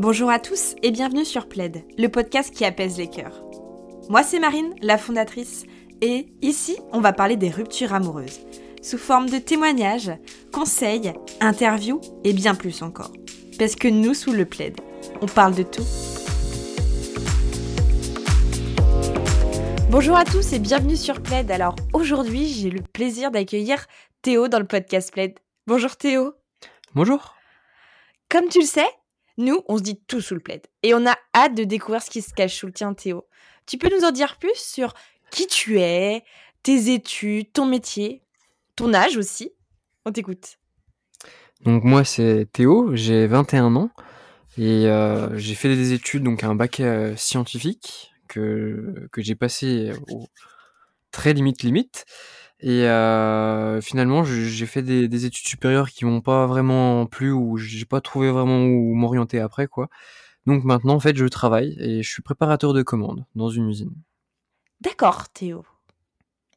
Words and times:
Bonjour 0.00 0.28
à 0.28 0.40
tous 0.40 0.74
et 0.82 0.90
bienvenue 0.90 1.24
sur 1.24 1.48
Plaid, 1.48 1.84
le 1.96 2.08
podcast 2.08 2.52
qui 2.52 2.64
apaise 2.64 2.98
les 2.98 3.08
cœurs. 3.08 3.44
Moi 4.08 4.24
c'est 4.24 4.40
Marine, 4.40 4.74
la 4.82 4.98
fondatrice, 4.98 5.66
et 6.00 6.26
ici 6.42 6.76
on 6.90 7.00
va 7.00 7.12
parler 7.12 7.36
des 7.36 7.48
ruptures 7.48 7.94
amoureuses, 7.94 8.40
sous 8.82 8.98
forme 8.98 9.30
de 9.30 9.38
témoignages, 9.38 10.10
conseils, 10.52 11.12
interviews 11.40 12.00
et 12.24 12.32
bien 12.32 12.56
plus 12.56 12.82
encore. 12.82 13.12
Parce 13.56 13.76
que 13.76 13.86
nous 13.86 14.14
sous 14.14 14.32
le 14.32 14.46
Plaid, 14.46 14.80
on 15.20 15.26
parle 15.26 15.54
de 15.54 15.62
tout. 15.62 15.86
Bonjour 19.90 20.16
à 20.16 20.24
tous 20.24 20.54
et 20.54 20.58
bienvenue 20.58 20.96
sur 20.96 21.22
Plaid. 21.22 21.52
Alors 21.52 21.76
aujourd'hui 21.92 22.48
j'ai 22.48 22.70
le 22.70 22.82
plaisir 22.82 23.30
d'accueillir 23.30 23.86
Théo 24.22 24.48
dans 24.48 24.58
le 24.58 24.66
podcast 24.66 25.12
Plaid. 25.12 25.38
Bonjour 25.68 25.94
Théo. 25.94 26.34
Bonjour. 26.96 27.36
Comme 28.28 28.48
tu 28.48 28.58
le 28.58 28.66
sais, 28.66 28.88
nous, 29.36 29.62
on 29.68 29.78
se 29.78 29.82
dit 29.82 30.00
tout 30.06 30.20
sous 30.20 30.34
le 30.34 30.40
plaid. 30.40 30.66
Et 30.82 30.94
on 30.94 31.06
a 31.06 31.16
hâte 31.34 31.54
de 31.54 31.64
découvrir 31.64 32.02
ce 32.02 32.10
qui 32.10 32.22
se 32.22 32.32
cache 32.32 32.54
sous 32.54 32.66
le 32.66 32.72
tien, 32.72 32.94
Théo. 32.94 33.26
Tu 33.66 33.78
peux 33.78 33.88
nous 33.94 34.04
en 34.04 34.10
dire 34.10 34.38
plus 34.38 34.56
sur 34.56 34.94
qui 35.30 35.46
tu 35.46 35.80
es, 35.80 36.22
tes 36.62 36.92
études, 36.92 37.52
ton 37.52 37.66
métier, 37.66 38.22
ton 38.76 38.94
âge 38.94 39.16
aussi? 39.16 39.52
On 40.04 40.12
t'écoute. 40.12 40.58
Donc 41.62 41.82
moi, 41.82 42.04
c'est 42.04 42.46
Théo, 42.52 42.94
j'ai 42.94 43.26
21 43.26 43.74
ans. 43.76 43.90
Et 44.56 44.86
euh, 44.86 45.36
j'ai 45.36 45.54
fait 45.54 45.74
des 45.74 45.92
études, 45.92 46.22
donc 46.22 46.44
un 46.44 46.54
bac 46.54 46.78
euh, 46.78 47.16
scientifique 47.16 48.12
que, 48.28 49.08
que 49.10 49.20
j'ai 49.20 49.34
passé 49.34 49.92
au 50.10 50.26
très 51.10 51.32
limite 51.32 51.62
limite. 51.62 52.04
Et 52.60 52.88
euh, 52.88 53.80
finalement, 53.80 54.24
j'ai 54.24 54.66
fait 54.66 54.82
des, 54.82 55.08
des, 55.08 55.26
études 55.26 55.46
supérieures 55.46 55.90
qui 55.90 56.04
m'ont 56.04 56.20
pas 56.20 56.46
vraiment 56.46 57.04
plu 57.06 57.30
ou 57.30 57.56
j'ai 57.58 57.84
pas 57.84 58.00
trouvé 58.00 58.30
vraiment 58.30 58.64
où 58.64 58.94
m'orienter 58.94 59.40
après, 59.40 59.66
quoi. 59.66 59.88
Donc 60.46 60.64
maintenant, 60.64 60.94
en 60.94 61.00
fait, 61.00 61.16
je 61.16 61.26
travaille 61.26 61.76
et 61.78 62.02
je 62.02 62.10
suis 62.10 62.22
préparateur 62.22 62.72
de 62.72 62.82
commandes 62.82 63.24
dans 63.34 63.48
une 63.48 63.68
usine. 63.68 63.94
D'accord, 64.80 65.28
Théo. 65.28 65.64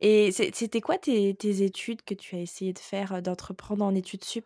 Et 0.02 0.32
c'était 0.32 0.82
quoi 0.82 0.98
tes, 0.98 1.34
tes, 1.34 1.64
études 1.64 2.04
que 2.04 2.14
tu 2.14 2.36
as 2.36 2.40
essayé 2.40 2.72
de 2.72 2.80
faire, 2.80 3.14
euh, 3.14 3.22
d'entreprendre 3.22 3.84
en 3.84 3.96
études 3.96 4.24
sup? 4.24 4.46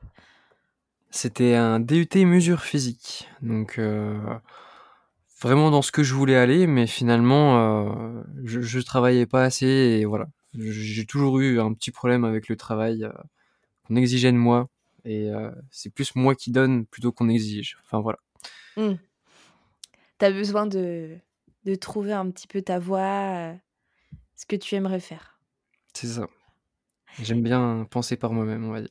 C'était 1.09 1.55
un 1.55 1.79
DUT 1.81 2.07
mesure 2.25 2.61
physique. 2.61 3.27
Donc 3.41 3.77
euh, 3.77 4.17
vraiment 5.41 5.69
dans 5.69 5.81
ce 5.81 5.91
que 5.91 6.03
je 6.03 6.13
voulais 6.13 6.37
aller, 6.37 6.67
mais 6.67 6.87
finalement, 6.87 7.57
euh, 7.57 8.23
je, 8.45 8.61
je 8.61 8.79
travaillais 8.79 9.25
pas 9.25 9.43
assez 9.43 9.67
et 9.67 10.05
voilà. 10.05 10.27
J'ai 10.53 11.05
toujours 11.05 11.39
eu 11.39 11.59
un 11.59 11.73
petit 11.73 11.91
problème 11.91 12.25
avec 12.25 12.49
le 12.49 12.55
travail 12.55 13.05
euh, 13.05 13.11
qu'on 13.85 13.95
exigeait 13.95 14.31
de 14.31 14.37
moi. 14.37 14.69
Et 15.05 15.29
euh, 15.29 15.51
c'est 15.71 15.89
plus 15.89 16.15
moi 16.15 16.35
qui 16.35 16.51
donne 16.51 16.85
plutôt 16.85 17.11
qu'on 17.11 17.29
exige. 17.29 17.77
Enfin 17.83 18.01
voilà. 18.01 18.19
Mmh. 18.77 18.93
Tu 20.19 20.25
as 20.25 20.31
besoin 20.31 20.67
de, 20.67 21.17
de 21.65 21.75
trouver 21.75 22.13
un 22.13 22.29
petit 22.29 22.47
peu 22.47 22.61
ta 22.61 22.79
voie, 22.79 22.99
euh, 22.99 23.53
ce 24.35 24.45
que 24.45 24.55
tu 24.55 24.75
aimerais 24.75 24.99
faire. 24.99 25.39
C'est 25.93 26.07
ça. 26.07 26.27
J'aime 27.21 27.41
bien 27.41 27.87
penser 27.89 28.15
par 28.15 28.31
moi-même, 28.31 28.65
on 28.65 28.71
va 28.71 28.81
dire. 28.81 28.89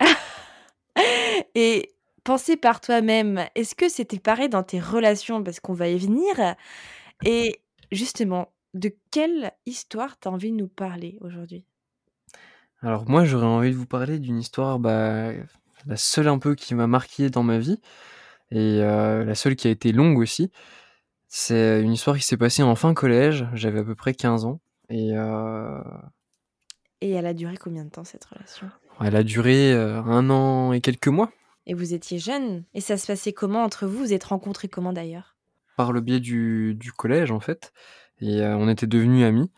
Et 1.54 1.94
penser 2.24 2.56
par 2.56 2.80
toi-même, 2.80 3.46
est-ce 3.54 3.74
que 3.74 3.88
c'était 3.88 4.18
pareil 4.18 4.48
dans 4.48 4.62
tes 4.62 4.80
relations? 4.80 5.42
Parce 5.42 5.60
qu'on 5.60 5.74
va 5.74 5.88
y 5.88 5.98
venir. 5.98 6.56
Et 7.24 7.60
justement, 7.92 8.52
de 8.74 8.94
quelle 9.10 9.52
histoire 9.66 10.18
tu 10.18 10.28
as 10.28 10.30
envie 10.30 10.50
de 10.50 10.56
nous 10.56 10.68
parler 10.68 11.18
aujourd'hui? 11.20 11.64
Alors 12.80 13.08
moi, 13.08 13.24
j'aurais 13.24 13.46
envie 13.46 13.70
de 13.70 13.76
vous 13.76 13.86
parler 13.86 14.18
d'une 14.18 14.38
histoire, 14.38 14.78
bah, 14.78 15.32
la 15.86 15.96
seule 15.96 16.28
un 16.28 16.38
peu 16.38 16.54
qui 16.54 16.74
m'a 16.74 16.86
marqué 16.86 17.30
dans 17.30 17.42
ma 17.42 17.58
vie 17.58 17.80
et 18.50 18.80
euh, 18.82 19.24
la 19.24 19.34
seule 19.34 19.56
qui 19.56 19.68
a 19.68 19.70
été 19.70 19.92
longue 19.92 20.18
aussi. 20.18 20.50
C'est 21.28 21.80
une 21.82 21.92
histoire 21.92 22.16
qui 22.16 22.24
s'est 22.24 22.36
passée 22.36 22.62
en 22.62 22.74
fin 22.74 22.92
collège, 22.92 23.46
j'avais 23.54 23.80
à 23.80 23.84
peu 23.84 23.94
près 23.94 24.14
15 24.14 24.44
ans 24.44 24.60
et 24.88 25.12
euh... 25.14 25.80
Et 27.00 27.10
elle 27.10 27.26
a 27.26 27.34
duré 27.34 27.56
combien 27.56 27.84
de 27.84 27.90
temps 27.90 28.04
cette 28.04 28.24
relation? 28.24 28.68
Elle 29.00 29.16
a 29.16 29.24
duré 29.24 29.72
euh, 29.72 30.00
un 30.02 30.30
an 30.30 30.72
et 30.72 30.80
quelques 30.80 31.08
mois. 31.08 31.32
Et 31.66 31.74
vous 31.74 31.94
étiez 31.94 32.18
jeune 32.18 32.64
Et 32.74 32.80
ça 32.80 32.96
se 32.96 33.06
passait 33.06 33.32
comment 33.32 33.62
entre 33.64 33.86
vous? 33.86 33.98
Vous 33.98 34.12
êtes 34.12 34.24
rencontrés 34.24 34.68
comment 34.68 34.92
d'ailleurs? 34.92 35.36
Par 35.76 35.92
le 35.92 36.00
biais 36.00 36.20
du, 36.20 36.74
du 36.74 36.92
collège 36.92 37.30
en 37.30 37.40
fait 37.40 37.72
et 38.22 38.40
euh, 38.42 38.56
on 38.56 38.68
était 38.68 38.86
devenus 38.86 39.24
amis. 39.24 39.50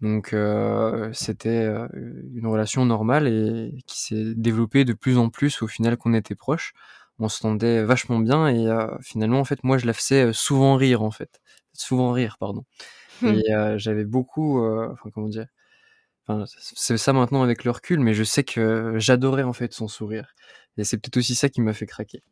Donc 0.00 0.32
euh, 0.32 1.10
c'était 1.12 1.48
euh, 1.64 1.86
une 2.34 2.46
relation 2.46 2.84
normale 2.86 3.28
et 3.28 3.82
qui 3.86 4.00
s'est 4.00 4.34
développée 4.34 4.84
de 4.84 4.94
plus 4.94 5.18
en 5.18 5.30
plus 5.30 5.62
au 5.62 5.66
final 5.68 5.96
qu'on 5.96 6.14
était 6.14 6.34
proches. 6.34 6.72
On 7.18 7.28
s'entendait 7.28 7.84
vachement 7.84 8.18
bien 8.18 8.48
et 8.48 8.66
finalement 9.02 9.40
en 9.40 9.44
fait 9.44 9.62
moi 9.62 9.76
je 9.76 9.86
la 9.86 9.92
faisais 9.92 10.32
souvent 10.32 10.76
rire 10.76 11.02
en 11.02 11.10
fait, 11.10 11.40
souvent 11.74 12.12
rire 12.12 12.36
pardon. 12.40 12.64
Et 13.22 13.42
j'avais 13.76 14.06
beaucoup, 14.06 14.64
enfin 14.64 15.10
comment 15.12 15.28
dire, 15.28 15.44
enfin, 16.26 16.46
c'est 16.56 16.96
ça 16.96 17.12
maintenant 17.12 17.42
avec 17.42 17.64
le 17.64 17.72
recul, 17.72 18.00
mais 18.00 18.14
je 18.14 18.24
sais 18.24 18.42
que 18.42 18.94
j'adorais 18.96 19.42
en 19.42 19.52
fait 19.52 19.74
son 19.74 19.86
sourire. 19.86 20.34
Et 20.78 20.84
c'est 20.84 20.96
peut-être 20.96 21.18
aussi 21.18 21.34
ça 21.34 21.50
qui 21.50 21.60
m'a 21.60 21.74
fait 21.74 21.84
craquer. 21.84 22.22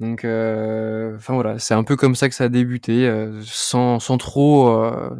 Donc, 0.00 0.24
euh, 0.24 1.16
enfin 1.16 1.34
voilà, 1.34 1.58
c'est 1.58 1.74
un 1.74 1.82
peu 1.82 1.96
comme 1.96 2.14
ça 2.14 2.28
que 2.28 2.34
ça 2.34 2.44
a 2.44 2.48
débuté, 2.48 3.08
euh, 3.08 3.42
sans, 3.44 3.98
sans 3.98 4.16
trop, 4.16 4.68
euh, 4.68 5.10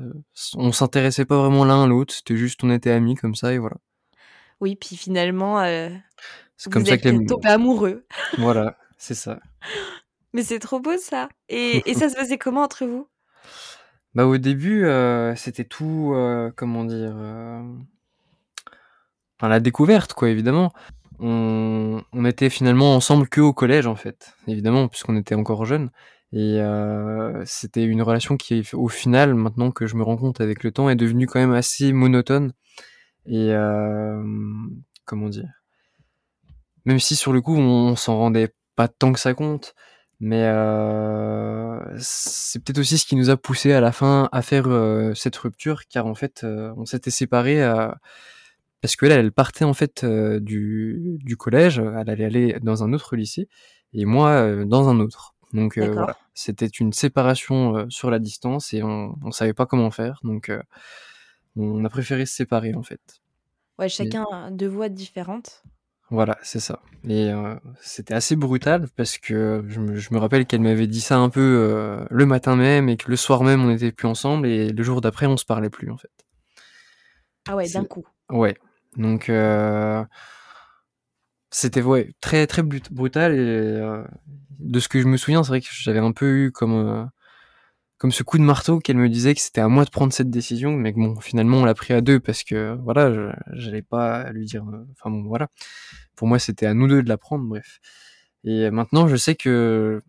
on 0.55 0.71
s'intéressait 0.71 1.25
pas 1.25 1.37
vraiment 1.37 1.65
l'un 1.65 1.83
à 1.83 1.87
l'autre, 1.89 2.15
c'était 2.15 2.37
juste 2.37 2.63
on 2.63 2.71
était 2.71 2.93
amis 2.93 3.17
comme 3.17 3.35
ça 3.35 3.53
et 3.53 3.59
voilà. 3.59 3.77
Oui, 4.61 4.77
puis 4.77 4.97
finalement, 4.97 5.61
c'est 6.57 6.73
comme 6.73 6.87
ça 6.87 6.97
tombé 6.97 7.49
amoureux. 7.49 8.07
Voilà, 8.39 8.77
c'est 8.99 9.15
ça. 9.15 9.41
Mais 10.33 10.43
c'est 10.43 10.59
trop 10.59 10.79
beau 10.79 10.97
ça. 10.97 11.29
Et, 11.49 11.91
et 11.91 11.95
ça 11.95 12.09
se 12.09 12.17
faisait 12.17 12.39
comment 12.39 12.63
entre 12.63 12.87
vous? 12.87 13.09
Bah 14.15 14.27
au 14.27 14.37
début, 14.39 14.87
c'était 15.37 15.65
tout, 15.65 16.15
comment 16.55 16.85
dire, 16.85 17.17
enfin 19.39 19.49
la 19.49 19.59
découverte 19.61 20.13
quoi 20.13 20.29
évidemment 20.29 20.73
on, 21.21 22.03
on 22.13 22.25
était 22.25 22.51
finalement 22.51 22.95
ensemble 22.95 23.29
que 23.29 23.41
au 23.41 23.53
collège 23.53 23.87
en 23.87 23.97
fait, 23.97 24.35
évidemment, 24.47 24.89
puisqu'on 24.89 25.17
était 25.17 25.35
encore 25.35 25.65
jeunes. 25.65 25.91
Et 26.33 26.61
euh, 26.61 27.43
c'était 27.47 27.85
une 27.85 28.03
relation 28.03 28.37
qui, 28.37 28.63
au 28.75 28.89
final, 28.89 29.35
maintenant 29.35 29.71
que 29.71 29.87
je 29.87 29.97
me 29.97 30.03
rends 30.03 30.17
compte 30.19 30.41
avec 30.41 30.63
le 30.63 30.73
temps, 30.73 30.91
est 30.91 30.97
devenue 30.97 31.27
quand 31.27 31.41
même 31.41 31.55
assez 31.55 31.93
monotone. 31.93 32.53
Et 33.27 33.53
euh, 33.53 34.23
comment 35.05 35.29
dire? 35.29 35.49
Même 36.85 36.99
si 36.99 37.17
sur 37.17 37.33
le 37.33 37.41
coup, 37.41 37.57
on, 37.57 37.97
s'en 37.97 38.19
rendait 38.19 38.55
pas 38.77 38.89
tant 38.89 39.13
que 39.13 39.21
ça 39.21 39.35
compte, 39.35 39.75
mais 40.21 40.45
euh, 40.45 41.81
c'est 41.99 42.63
peut-être 42.63 42.79
aussi 42.79 42.99
ce 42.99 43.07
qui 43.07 43.17
nous 43.17 43.31
a 43.31 43.37
poussé 43.37 43.73
à 43.73 43.81
la 43.81 43.93
fin 43.93 44.29
à 44.33 44.43
faire 44.43 44.67
cette 45.15 45.37
rupture, 45.37 45.87
car 45.89 46.07
en 46.07 46.15
fait, 46.15 46.45
on 46.45 46.85
s'était 46.85 47.11
séparés 47.11 47.63
à 47.63 47.99
parce 48.81 48.97
que 48.97 49.07
là, 49.07 49.17
elle 49.17 49.33
partait 49.33 49.65
en 49.65 49.75
fait 49.75 50.05
euh, 50.05 50.41
du, 50.41 51.19
du 51.25 51.37
collège, 51.37 51.79
elle 51.79 52.09
allait 52.11 52.25
aller 52.25 52.59
dans 52.63 52.85
un 52.85 52.93
autre 52.93 53.17
lycée, 53.17 53.49
et 53.93 54.05
moi 54.05 54.31
euh, 54.31 54.65
dans 54.65 54.89
un 54.89 55.01
autre. 55.01 55.35
Donc 55.53 55.79
euh, 55.79 55.91
voilà, 55.93 56.17
c'était 56.35 56.67
une 56.67 56.93
séparation 56.93 57.89
sur 57.89 58.11
la 58.11 58.19
distance 58.19 58.75
et 58.75 58.83
on, 58.83 59.17
on 59.25 59.31
savait 59.31 59.55
pas 59.55 59.67
comment 59.67 59.91
faire, 59.91 60.21
donc 60.23 60.53
on 61.57 61.85
a 61.85 61.89
préféré 61.89 62.27
se 62.27 62.35
séparer 62.35 62.75
en 62.75 62.83
fait. 62.83 63.01
Ouais, 63.79 63.89
chacun 63.89 64.27
a 64.31 64.51
deux 64.51 64.69
voies 64.69 64.89
différentes. 64.89 65.63
Voilà, 66.11 66.39
c'est 66.43 66.61
ça. 66.61 66.81
Et 67.09 67.31
c'était 67.81 68.15
assez 68.15 68.37
brutal 68.37 68.89
parce 68.97 69.19
que 69.19 69.65
je 69.69 69.81
me, 69.81 69.97
je 69.97 70.13
me 70.13 70.19
rappelle 70.19 70.47
qu'elle 70.47 70.61
m'avait 70.61 70.87
dit 70.87 71.01
ça 71.01 71.19
un 71.19 71.31
peu 71.31 72.07
le 72.11 72.27
matin 72.27 72.55
même 72.57 72.89
et 72.89 72.97
que 72.97 73.11
le 73.11 73.17
soir 73.17 73.43
même 73.43 73.65
on 73.65 73.69
n'était 73.69 73.93
plus 73.93 74.09
ensemble 74.09 74.47
et 74.47 74.71
le 74.71 74.83
jour 74.83 75.01
d'après 75.01 75.27
on 75.27 75.37
se 75.37 75.45
parlait 75.47 75.71
plus 75.71 75.91
en 75.91 75.97
fait. 75.97 76.13
Ah 77.49 77.57
ouais, 77.57 77.69
d'un 77.71 77.85
coup. 77.85 78.05
Ouais, 78.31 78.55
donc 78.97 79.29
euh, 79.29 80.05
c'était 81.51 81.83
ouais, 81.83 82.13
très 82.21 82.47
très 82.47 82.63
brutal 82.63 83.35
et 83.35 83.39
euh, 83.39 84.05
de 84.59 84.81
ce 84.81 84.89
que 84.89 85.01
je 85.01 85.07
me 85.07 85.17
souviens, 85.17 85.43
c'est 85.43 85.49
vrai 85.51 85.61
que 85.61 85.67
j'avais 85.71 85.99
un 85.99 86.13
peu 86.13 86.27
eu 86.47 86.53
comme 86.53 86.75
euh, 86.75 87.05
comme 87.99 88.13
ce 88.13 88.23
coup 88.23 88.39
de 88.39 88.45
marteau 88.45 88.79
qu'elle 88.81 88.97
me 88.97 89.09
disait 89.09 89.35
que 89.35 89.41
c'était 89.41 89.61
à 89.61 89.69
moi 89.69 89.85
de 89.85 89.91
prendre 89.91 90.13
cette 90.13 90.31
décision, 90.31 90.73
mais 90.73 90.93
que 90.93 90.99
bon, 90.99 91.21
finalement 91.21 91.59
on 91.59 91.65
l'a 91.65 91.75
pris 91.75 91.95
à 91.95 92.01
deux 92.01 92.21
parce 92.21 92.45
que 92.45 92.77
voilà, 92.85 93.35
j'allais 93.53 93.83
pas 93.83 94.31
lui 94.33 94.47
dire, 94.47 94.65
enfin 94.93 95.11
bon 95.11 95.25
voilà, 95.25 95.49
pour 96.17 96.29
moi 96.29 96.39
c'était 96.39 96.67
à 96.67 96.75
nous 96.75 96.89
deux 96.89 97.03
de 97.03 97.09
la 97.09 97.19
prendre, 97.19 97.45
bref. 97.45 97.81
Et 98.45 98.71
maintenant 98.71 99.09
je 99.09 99.17
sais 99.17 99.35
que 99.37 100.03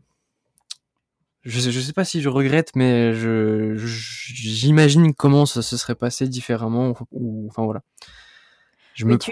je 1.44 1.60
sais, 1.60 1.72
je 1.72 1.80
sais 1.80 1.94
pas 1.94 2.06
si 2.06 2.22
je 2.22 2.30
regrette, 2.30 2.76
mais 2.76 3.14
j'imagine 3.76 5.14
comment 5.14 5.46
ça 5.46 5.62
se 5.62 5.78
serait 5.78 5.96
passé 5.96 6.28
différemment 6.28 6.94
enfin 7.48 7.64
voilà. 7.64 7.81
Je 9.00 9.06
me 9.06 9.18
tu 9.18 9.31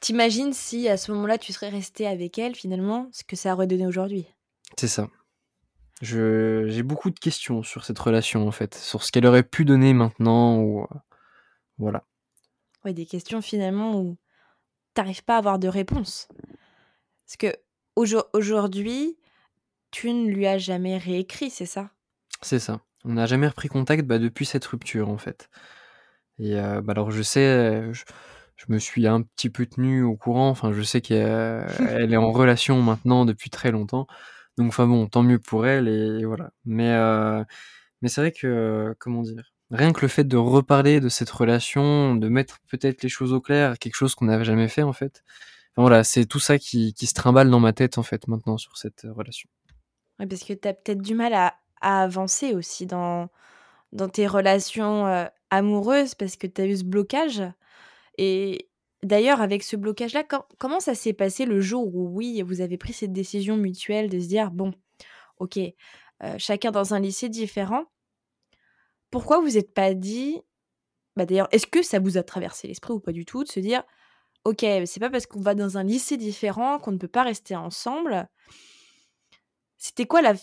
t'imagines 0.00 0.54
si 0.54 0.88
à 0.88 0.96
ce 0.96 1.12
moment-là 1.12 1.36
tu 1.36 1.52
serais 1.52 1.68
resté 1.68 2.06
avec 2.06 2.38
elle 2.38 2.54
finalement, 2.54 3.10
ce 3.12 3.24
que 3.24 3.36
ça 3.36 3.52
aurait 3.52 3.66
donné 3.66 3.86
aujourd'hui? 3.86 4.24
C'est 4.78 4.88
ça. 4.88 5.10
Je 6.00 6.64
j'ai 6.68 6.82
beaucoup 6.82 7.10
de 7.10 7.18
questions 7.18 7.62
sur 7.62 7.84
cette 7.84 7.98
relation 7.98 8.48
en 8.48 8.52
fait, 8.52 8.74
sur 8.74 9.02
ce 9.02 9.12
qu'elle 9.12 9.26
aurait 9.26 9.42
pu 9.42 9.66
donner 9.66 9.92
maintenant 9.92 10.60
ou 10.60 10.84
euh, 10.84 10.86
voilà. 11.76 12.04
Ouais, 12.86 12.94
des 12.94 13.04
questions 13.04 13.42
finalement 13.42 14.00
où 14.00 14.16
t'arrives 14.94 15.24
pas 15.24 15.34
à 15.34 15.38
avoir 15.38 15.58
de 15.58 15.68
réponse. 15.68 16.28
Parce 17.26 17.36
que 17.36 17.54
aujourd'hui, 18.32 19.18
tu 19.90 20.10
ne 20.10 20.30
lui 20.30 20.46
as 20.46 20.56
jamais 20.56 20.96
réécrit, 20.96 21.50
c'est 21.50 21.66
ça? 21.66 21.90
C'est 22.40 22.60
ça. 22.60 22.80
On 23.04 23.12
n'a 23.12 23.26
jamais 23.26 23.48
repris 23.48 23.68
contact 23.68 24.06
bah, 24.06 24.18
depuis 24.18 24.46
cette 24.46 24.64
rupture, 24.64 25.10
en 25.10 25.18
fait. 25.18 25.50
Et 26.38 26.54
bah, 26.54 26.92
alors, 26.92 27.10
je 27.10 27.22
sais, 27.22 27.92
je, 27.92 28.04
me 28.68 28.78
suis 28.78 29.06
un 29.06 29.22
petit 29.22 29.50
peu 29.50 29.66
tenu 29.66 30.02
au 30.02 30.16
courant. 30.16 30.48
Enfin, 30.50 30.72
je 30.72 30.82
sais 30.82 31.00
qu'elle 31.00 31.66
est 32.12 32.16
en 32.16 32.32
relation 32.32 32.80
maintenant 32.82 33.24
depuis 33.24 33.50
très 33.50 33.70
longtemps. 33.70 34.06
Donc, 34.56 34.68
enfin 34.68 34.86
bon, 34.86 35.06
tant 35.06 35.22
mieux 35.22 35.38
pour 35.38 35.66
elle. 35.66 35.88
Et, 35.88 36.24
voilà. 36.24 36.50
Mais, 36.64 36.92
mais 38.02 38.08
c'est 38.08 38.20
vrai 38.20 38.32
que, 38.32 38.94
comment 38.98 39.22
dire, 39.22 39.52
rien 39.70 39.92
que 39.92 40.00
le 40.02 40.08
fait 40.08 40.24
de 40.24 40.36
reparler 40.36 41.00
de 41.00 41.08
cette 41.08 41.30
relation, 41.30 42.14
de 42.14 42.28
mettre 42.28 42.58
peut-être 42.70 43.02
les 43.02 43.08
choses 43.08 43.32
au 43.32 43.40
clair, 43.40 43.78
quelque 43.78 43.96
chose 43.96 44.14
qu'on 44.14 44.26
n'avait 44.26 44.44
jamais 44.44 44.68
fait, 44.68 44.82
en 44.82 44.92
fait. 44.92 45.22
voilà, 45.76 46.04
c'est 46.04 46.26
tout 46.26 46.40
ça 46.40 46.58
qui, 46.58 46.94
qui 46.94 47.06
se 47.06 47.14
trimballe 47.14 47.50
dans 47.50 47.60
ma 47.60 47.72
tête, 47.72 47.98
en 47.98 48.02
fait, 48.02 48.28
maintenant, 48.28 48.58
sur 48.58 48.76
cette 48.76 49.06
relation. 49.10 49.48
Oui, 50.18 50.26
parce 50.26 50.44
que 50.44 50.54
tu 50.54 50.68
as 50.68 50.74
peut-être 50.74 51.02
du 51.02 51.14
mal 51.14 51.34
à, 51.34 51.54
avancer 51.82 52.54
aussi 52.54 52.86
dans, 52.86 53.28
dans 53.92 54.08
tes 54.08 54.26
relations 54.26 55.28
amoureuses 55.50 56.14
parce 56.14 56.36
que 56.36 56.46
tu 56.46 56.62
as 56.62 56.66
eu 56.66 56.76
ce 56.76 56.84
blocage. 56.84 57.42
Et 58.18 58.68
d'ailleurs, 59.02 59.40
avec 59.40 59.62
ce 59.62 59.76
blocage-là, 59.76 60.24
comment 60.58 60.80
ça 60.80 60.94
s'est 60.94 61.12
passé 61.12 61.44
le 61.44 61.60
jour 61.60 61.94
où, 61.94 62.08
oui, 62.08 62.42
vous 62.42 62.60
avez 62.60 62.78
pris 62.78 62.92
cette 62.92 63.12
décision 63.12 63.56
mutuelle 63.56 64.08
de 64.08 64.18
se 64.18 64.26
dire, 64.26 64.50
bon, 64.50 64.72
ok, 65.38 65.58
chacun 66.38 66.70
dans 66.70 66.94
un 66.94 67.00
lycée 67.00 67.28
différent, 67.28 67.84
pourquoi 69.10 69.40
vous 69.40 69.50
n'êtes 69.50 69.72
pas 69.72 69.94
dit, 69.94 70.40
bah 71.14 71.26
d'ailleurs, 71.26 71.48
est-ce 71.52 71.66
que 71.66 71.82
ça 71.82 71.98
vous 71.98 72.18
a 72.18 72.22
traversé 72.22 72.68
l'esprit 72.68 72.92
ou 72.92 73.00
pas 73.00 73.12
du 73.12 73.24
tout, 73.24 73.44
de 73.44 73.48
se 73.48 73.60
dire, 73.60 73.82
ok, 74.44 74.60
c'est 74.60 75.00
pas 75.00 75.10
parce 75.10 75.26
qu'on 75.26 75.40
va 75.40 75.54
dans 75.54 75.78
un 75.78 75.84
lycée 75.84 76.16
différent 76.16 76.78
qu'on 76.78 76.92
ne 76.92 76.98
peut 76.98 77.08
pas 77.08 77.22
rester 77.22 77.56
ensemble 77.56 78.28
c'était 79.78 80.06
quoi 80.06 80.22
la, 80.22 80.34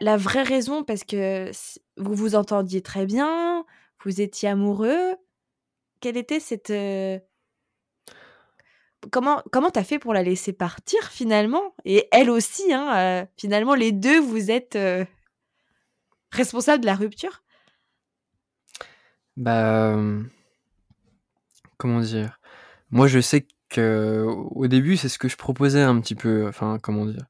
la, 0.00 0.16
vraie 0.16 0.42
raison? 0.42 0.84
Parce 0.84 1.04
que 1.04 1.50
vous 1.96 2.14
vous 2.14 2.34
entendiez 2.34 2.82
très 2.82 3.06
bien, 3.06 3.64
vous 4.04 4.20
étiez 4.20 4.48
amoureux. 4.48 5.16
Quelle 6.06 6.18
était 6.18 6.38
cette... 6.38 6.70
Euh, 6.70 7.18
comment 9.10 9.42
comment 9.50 9.70
t'as 9.70 9.82
fait 9.82 9.98
pour 9.98 10.14
la 10.14 10.22
laisser 10.22 10.52
partir 10.52 11.02
finalement? 11.10 11.74
Et 11.84 12.06
elle 12.12 12.30
aussi, 12.30 12.72
hein, 12.72 12.96
euh, 12.96 13.26
finalement, 13.36 13.74
les 13.74 13.90
deux, 13.90 14.20
vous 14.20 14.52
êtes 14.52 14.76
euh, 14.76 15.04
responsables 16.30 16.80
de 16.80 16.86
la 16.86 16.94
rupture? 16.94 17.42
Bah... 19.36 19.98
Comment 21.76 21.98
dire? 21.98 22.38
Moi, 22.92 23.08
je 23.08 23.18
sais 23.18 23.48
que 23.68 24.26
au 24.28 24.68
début, 24.68 24.96
c'est 24.96 25.08
ce 25.08 25.18
que 25.18 25.26
je 25.26 25.36
proposais 25.36 25.82
un 25.82 26.00
petit 26.00 26.14
peu. 26.14 26.46
Enfin, 26.46 26.78
comment 26.80 27.06
dire? 27.06 27.26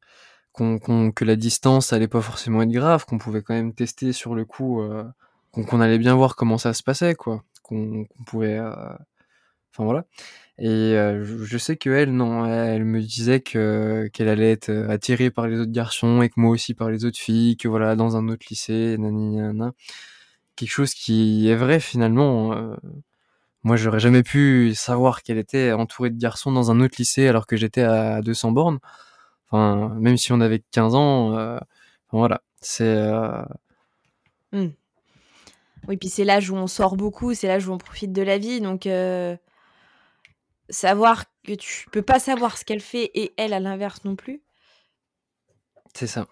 Que 0.52 1.24
la 1.24 1.36
distance 1.36 1.94
allait 1.94 2.08
pas 2.08 2.20
forcément 2.20 2.60
être 2.60 2.68
grave, 2.68 3.06
qu'on 3.06 3.16
pouvait 3.16 3.40
quand 3.40 3.54
même 3.54 3.72
tester 3.72 4.12
sur 4.12 4.34
le 4.34 4.44
coup, 4.44 4.86
qu'on 5.52 5.80
allait 5.80 5.96
bien 5.96 6.14
voir 6.14 6.36
comment 6.36 6.58
ça 6.58 6.74
se 6.74 6.82
passait, 6.82 7.14
quoi, 7.14 7.42
qu'on 7.66 8.06
pouvait, 8.26 8.58
euh, 8.58 8.70
enfin 9.72 9.84
voilà. 9.84 10.06
Et 10.58 10.68
euh, 10.68 11.24
je, 11.24 11.58
sais 11.58 11.76
que 11.76 11.90
elle, 11.90 12.12
non, 12.14 12.46
elle 12.46 12.84
me 12.84 13.00
disait 13.02 13.40
que 13.40 14.08
qu'elle 14.12 14.28
allait 14.28 14.52
être 14.52 14.70
attirée 14.88 15.30
par 15.30 15.48
les 15.48 15.58
autres 15.60 15.72
garçons 15.72 16.22
et 16.22 16.28
que 16.30 16.40
moi 16.40 16.50
aussi 16.50 16.74
par 16.74 16.90
les 16.90 17.04
autres 17.04 17.18
filles, 17.18 17.56
que 17.56 17.68
voilà, 17.68 17.96
dans 17.96 18.16
un 18.16 18.28
autre 18.28 18.46
lycée, 18.50 18.96
nanana. 18.98 19.72
Quelque 20.56 20.70
chose 20.70 20.94
qui 20.94 21.48
est 21.48 21.56
vrai 21.56 21.80
finalement. 21.80 22.76
moi, 23.64 23.76
j'aurais 23.76 24.00
jamais 24.00 24.22
pu 24.22 24.74
savoir 24.74 25.22
qu'elle 25.22 25.38
était 25.38 25.72
entourée 25.72 26.10
de 26.10 26.18
garçons 26.18 26.52
dans 26.52 26.70
un 26.70 26.80
autre 26.80 26.96
lycée 26.98 27.28
alors 27.28 27.46
que 27.46 27.56
j'étais 27.56 27.82
à 27.82 28.22
200 28.22 28.52
bornes. 28.52 28.78
Enfin, 29.50 29.94
même 30.00 30.16
si 30.16 30.32
on 30.32 30.40
avait 30.40 30.62
15 30.72 30.94
ans, 30.94 31.36
euh, 31.36 31.58
voilà, 32.10 32.42
c'est. 32.60 32.84
Euh, 32.84 33.42
mmh. 34.52 34.68
Oui, 35.88 35.96
puis 35.96 36.08
c'est 36.08 36.24
l'âge 36.24 36.50
où 36.50 36.56
on 36.56 36.66
sort 36.66 36.96
beaucoup, 36.96 37.34
c'est 37.34 37.48
l'âge 37.48 37.68
où 37.68 37.72
on 37.72 37.78
profite 37.78 38.12
de 38.12 38.22
la 38.22 38.38
vie, 38.38 38.60
donc 38.60 38.86
euh, 38.86 39.36
savoir 40.68 41.24
que 41.44 41.52
tu 41.52 41.88
peux 41.90 42.02
pas 42.02 42.18
savoir 42.18 42.58
ce 42.58 42.64
qu'elle 42.64 42.80
fait 42.80 43.10
et 43.14 43.32
elle 43.36 43.52
à 43.52 43.60
l'inverse 43.60 44.04
non 44.04 44.16
plus. 44.16 44.42
C'est 45.94 46.06
ça. 46.06 46.26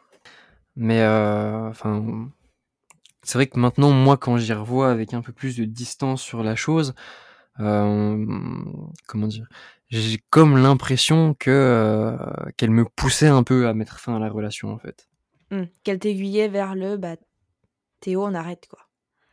Mais 0.76 1.06
enfin, 1.06 2.28
c'est 3.22 3.38
vrai 3.38 3.46
que 3.46 3.58
maintenant, 3.58 3.92
moi, 3.92 4.16
quand 4.16 4.36
j'y 4.38 4.52
revois 4.52 4.90
avec 4.90 5.14
un 5.14 5.22
peu 5.22 5.32
plus 5.32 5.56
de 5.56 5.64
distance 5.64 6.20
sur 6.20 6.42
la 6.42 6.56
chose, 6.56 6.94
comment 7.56 9.26
dire, 9.28 9.46
j'ai 9.90 10.18
comme 10.30 10.56
l'impression 10.56 11.34
que 11.34 11.50
euh, 11.50 12.50
qu'elle 12.56 12.70
me 12.70 12.84
poussait 12.84 13.28
un 13.28 13.42
peu 13.42 13.68
à 13.68 13.74
mettre 13.74 14.00
fin 14.00 14.16
à 14.16 14.18
la 14.18 14.28
relation 14.28 14.72
en 14.72 14.78
fait. 14.78 15.08
Mmh. 15.50 15.64
Qu'elle 15.82 15.98
t'aiguillait 15.98 16.48
vers 16.48 16.74
le 16.74 16.96
bah 16.96 17.16
Théo 18.00 18.24
on 18.24 18.34
arrête 18.34 18.66
quoi. 18.68 18.83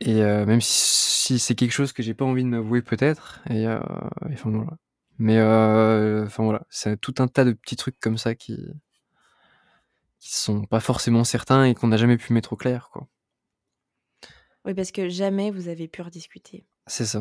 Et 0.04 0.22
euh, 0.22 0.44
même 0.44 0.60
si, 0.60 1.38
c'est 1.38 1.54
quelque 1.54 1.70
chose 1.72 1.92
que 1.92 2.02
j'ai 2.02 2.14
pas 2.14 2.24
envie 2.24 2.42
de 2.42 2.48
m'avouer 2.48 2.82
peut-être 2.82 3.40
et, 3.48 3.66
euh, 3.66 3.78
enfin 4.32 4.50
voilà. 4.50 4.76
Mais 5.18 5.40
enfin 5.40 6.42
voilà, 6.42 6.66
c'est 6.70 7.00
tout 7.00 7.14
un 7.18 7.28
tas 7.28 7.44
de 7.44 7.52
petits 7.52 7.76
trucs 7.76 8.00
comme 8.00 8.18
ça 8.18 8.34
qui 8.34 8.58
qui 10.18 10.34
sont 10.34 10.64
pas 10.64 10.80
forcément 10.80 11.22
certains 11.22 11.64
et 11.64 11.74
qu'on 11.74 11.88
n'a 11.88 11.96
jamais 11.96 12.16
pu 12.16 12.32
mettre 12.32 12.54
au 12.54 12.56
clair 12.56 12.90
quoi. 12.92 13.06
Oui 14.64 14.74
parce 14.74 14.90
que 14.90 15.08
jamais 15.08 15.50
vous 15.50 15.68
avez 15.68 15.86
pu 15.86 16.02
rediscuter. 16.02 16.64
C'est 16.86 17.06
ça. 17.06 17.20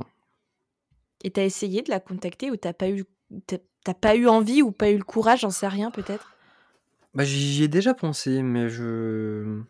Et 1.23 1.29
t'as 1.29 1.43
essayé 1.43 1.83
de 1.83 1.91
la 1.91 1.99
contacter 1.99 2.49
ou 2.49 2.55
t'as 2.55 2.73
pas 2.73 2.89
eu 2.89 3.05
T'as 3.83 3.93
pas 3.93 4.15
eu 4.15 4.27
envie 4.27 4.61
ou 4.61 4.71
pas 4.71 4.91
eu 4.91 4.97
le 4.97 5.03
courage, 5.03 5.41
j'en 5.41 5.49
sais 5.49 5.67
rien 5.67 5.89
peut-être? 5.89 6.35
Bah 7.13 7.23
j'y 7.23 7.63
ai 7.63 7.67
déjà 7.67 7.93
pensé, 7.93 8.41
mais 8.43 8.69
je 8.69 9.61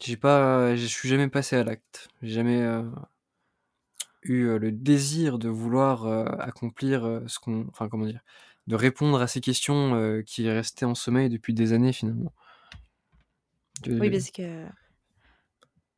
j'ai 0.00 0.16
pas, 0.16 0.76
je 0.76 0.86
suis 0.86 1.08
jamais 1.08 1.28
passé 1.28 1.56
à 1.56 1.64
l'acte. 1.64 2.08
J'ai 2.22 2.34
jamais 2.34 2.60
euh, 2.60 2.82
eu 4.22 4.44
euh, 4.44 4.58
le 4.58 4.72
désir 4.72 5.38
de 5.38 5.48
vouloir 5.48 6.06
euh, 6.06 6.24
accomplir 6.38 7.22
ce 7.26 7.38
qu'on, 7.38 7.66
enfin 7.68 7.88
comment 7.88 8.06
dire, 8.06 8.20
de 8.66 8.76
répondre 8.76 9.20
à 9.20 9.26
ces 9.26 9.40
questions 9.40 10.22
qui 10.26 10.48
restaient 10.50 10.84
en 10.84 10.94
sommeil 10.94 11.28
depuis 11.28 11.54
des 11.54 11.72
années 11.72 11.92
finalement. 11.92 12.32
Oui, 13.86 14.10
parce 14.10 14.30
que 14.30 14.66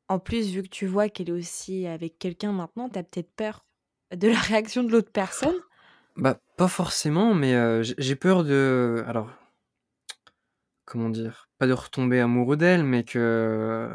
en 0.09 0.19
plus, 0.19 0.51
vu 0.51 0.63
que 0.63 0.69
tu 0.69 0.87
vois 0.87 1.09
qu'elle 1.09 1.29
est 1.29 1.33
aussi 1.33 1.87
avec 1.87 2.19
quelqu'un 2.19 2.53
maintenant, 2.53 2.89
t'as 2.89 3.03
peut-être 3.03 3.31
peur 3.37 3.65
de 4.15 4.29
la 4.29 4.39
réaction 4.39 4.85
de 4.85 4.91
l'autre 4.91 5.11
personne. 5.13 5.57
Bah, 6.17 6.41
pas 6.57 6.69
forcément, 6.69 7.35
mais 7.35 7.83
j'ai 7.83 8.17
peur 8.17 8.45
de 8.45 9.05
alors 9.07 9.31
comment 10.89 11.11
dire? 11.11 11.49
Pas 11.59 11.67
de 11.67 11.73
retomber 11.75 12.19
amoureux 12.21 12.57
d'elle, 12.57 12.83
mais 12.83 13.05
que 13.05 13.91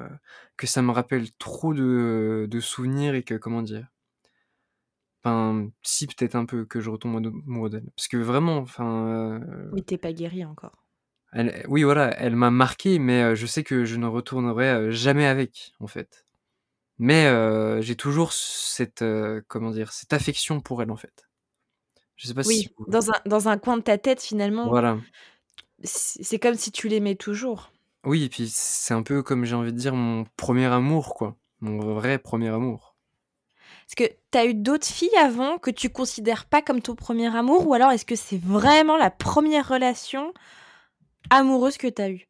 que 0.57 0.67
ça 0.67 0.81
me 0.81 0.91
rappelle 0.91 1.31
trop 1.33 1.73
de 1.73 2.47
de 2.49 2.59
souvenirs 2.59 3.15
et 3.15 3.23
que 3.23 3.33
comment 3.35 3.61
dire? 3.63 3.87
Enfin, 5.23 5.69
si 5.81 6.05
peut-être 6.07 6.35
un 6.35 6.45
peu 6.45 6.65
que 6.65 6.81
je 6.81 6.89
retombe 6.89 7.15
amoureux 7.47 7.69
d'elle. 7.69 7.89
Parce 7.95 8.07
que 8.09 8.17
vraiment, 8.17 8.57
enfin, 8.57 9.41
Oui, 9.71 9.81
t'es 9.81 9.97
pas 9.97 10.11
guéri 10.11 10.43
encore. 10.45 10.85
elle 11.31 11.65
oui 11.67 11.83
voilà, 11.83 12.13
elle 12.19 12.35
m'a 12.35 12.51
marqué, 12.51 12.99
mais 12.99 13.35
je 13.35 13.45
sais 13.45 13.63
que 13.63 13.85
je 13.85 13.95
ne 13.95 14.05
retournerai, 14.05 14.91
jamais 14.91 15.25
avec, 15.25 15.73
en 15.79 15.87
fait. 15.87 16.25
Mais 16.99 17.25
j'ai 17.81 17.95
toujours 17.95 18.33
cette, 18.33 19.03
comment 19.47 19.71
dire? 19.71 19.91
Cette 19.93 20.13
affection 20.13 20.61
pour 20.61 20.81
elle, 20.81 20.91
en 20.91 20.97
fait. 20.97 21.27
Je 22.15 22.27
sais 22.27 22.33
pas 22.33 22.43
oui, 22.45 22.55
si 22.57 22.75
dans 22.87 23.09
un 23.09 23.15
dans 23.25 23.47
un 23.49 23.57
coin 23.57 23.77
de 23.77 23.81
ta 23.81 23.97
tête 23.97 24.21
finalement. 24.21 24.67
Voilà. 24.69 24.99
C'est 25.83 26.39
comme 26.39 26.55
si 26.55 26.71
tu 26.71 26.87
l'aimais 26.87 27.15
toujours. 27.15 27.71
Oui 28.05 28.23
et 28.23 28.29
puis 28.29 28.49
c'est 28.53 28.93
un 28.93 29.03
peu 29.03 29.23
comme 29.23 29.45
j'ai 29.45 29.55
envie 29.55 29.71
de 29.71 29.77
dire 29.77 29.95
mon 29.95 30.25
premier 30.35 30.65
amour 30.65 31.13
quoi, 31.13 31.35
mon 31.61 31.93
vrai 31.93 32.17
premier 32.17 32.49
amour. 32.49 32.95
Est-ce 33.87 33.95
que 33.95 34.13
tu 34.31 34.37
as 34.37 34.45
eu 34.45 34.53
d'autres 34.53 34.87
filles 34.87 35.15
avant 35.17 35.57
que 35.57 35.71
tu 35.71 35.89
considères 35.89 36.45
pas 36.45 36.61
comme 36.61 36.81
ton 36.81 36.95
premier 36.95 37.33
amour 37.35 37.67
ou 37.67 37.73
alors 37.73 37.91
est-ce 37.91 38.05
que 38.05 38.15
c'est 38.15 38.41
vraiment 38.41 38.97
la 38.97 39.11
première 39.11 39.67
relation 39.67 40.33
amoureuse 41.29 41.77
que 41.77 41.87
tu 41.87 42.01
as 42.01 42.09
eue? 42.09 42.27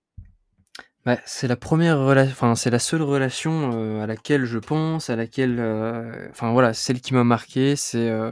Bah, 1.05 1.17
c'est 1.25 1.47
la 1.49 1.57
première 1.57 1.99
relation, 1.99 2.31
enfin 2.31 2.55
c'est 2.55 2.69
la 2.69 2.79
seule 2.79 3.01
relation, 3.01 3.71
euh, 3.73 4.01
à 4.03 4.07
laquelle 4.07 4.45
je 4.45 4.57
pense, 4.57 5.09
à 5.09 5.17
laquelle, 5.17 5.57
euh, 5.59 6.29
enfin 6.29 6.53
voilà, 6.53 6.73
celle 6.73 7.01
qui 7.01 7.13
m'a 7.13 7.25
marqué, 7.25 7.75
c'est, 7.75 8.09
euh, 8.09 8.31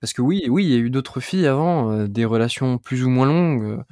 parce 0.00 0.12
que 0.12 0.22
oui, 0.22 0.46
oui, 0.48 0.64
il 0.64 0.70
y 0.70 0.74
a 0.74 0.78
eu 0.78 0.90
d'autres 0.90 1.20
filles 1.20 1.46
avant, 1.46 1.92
euh, 1.92 2.08
des 2.08 2.24
relations 2.24 2.78
plus 2.78 3.04
ou 3.04 3.10
moins 3.10 3.26
longues, 3.26 3.64
euh, 3.64 3.84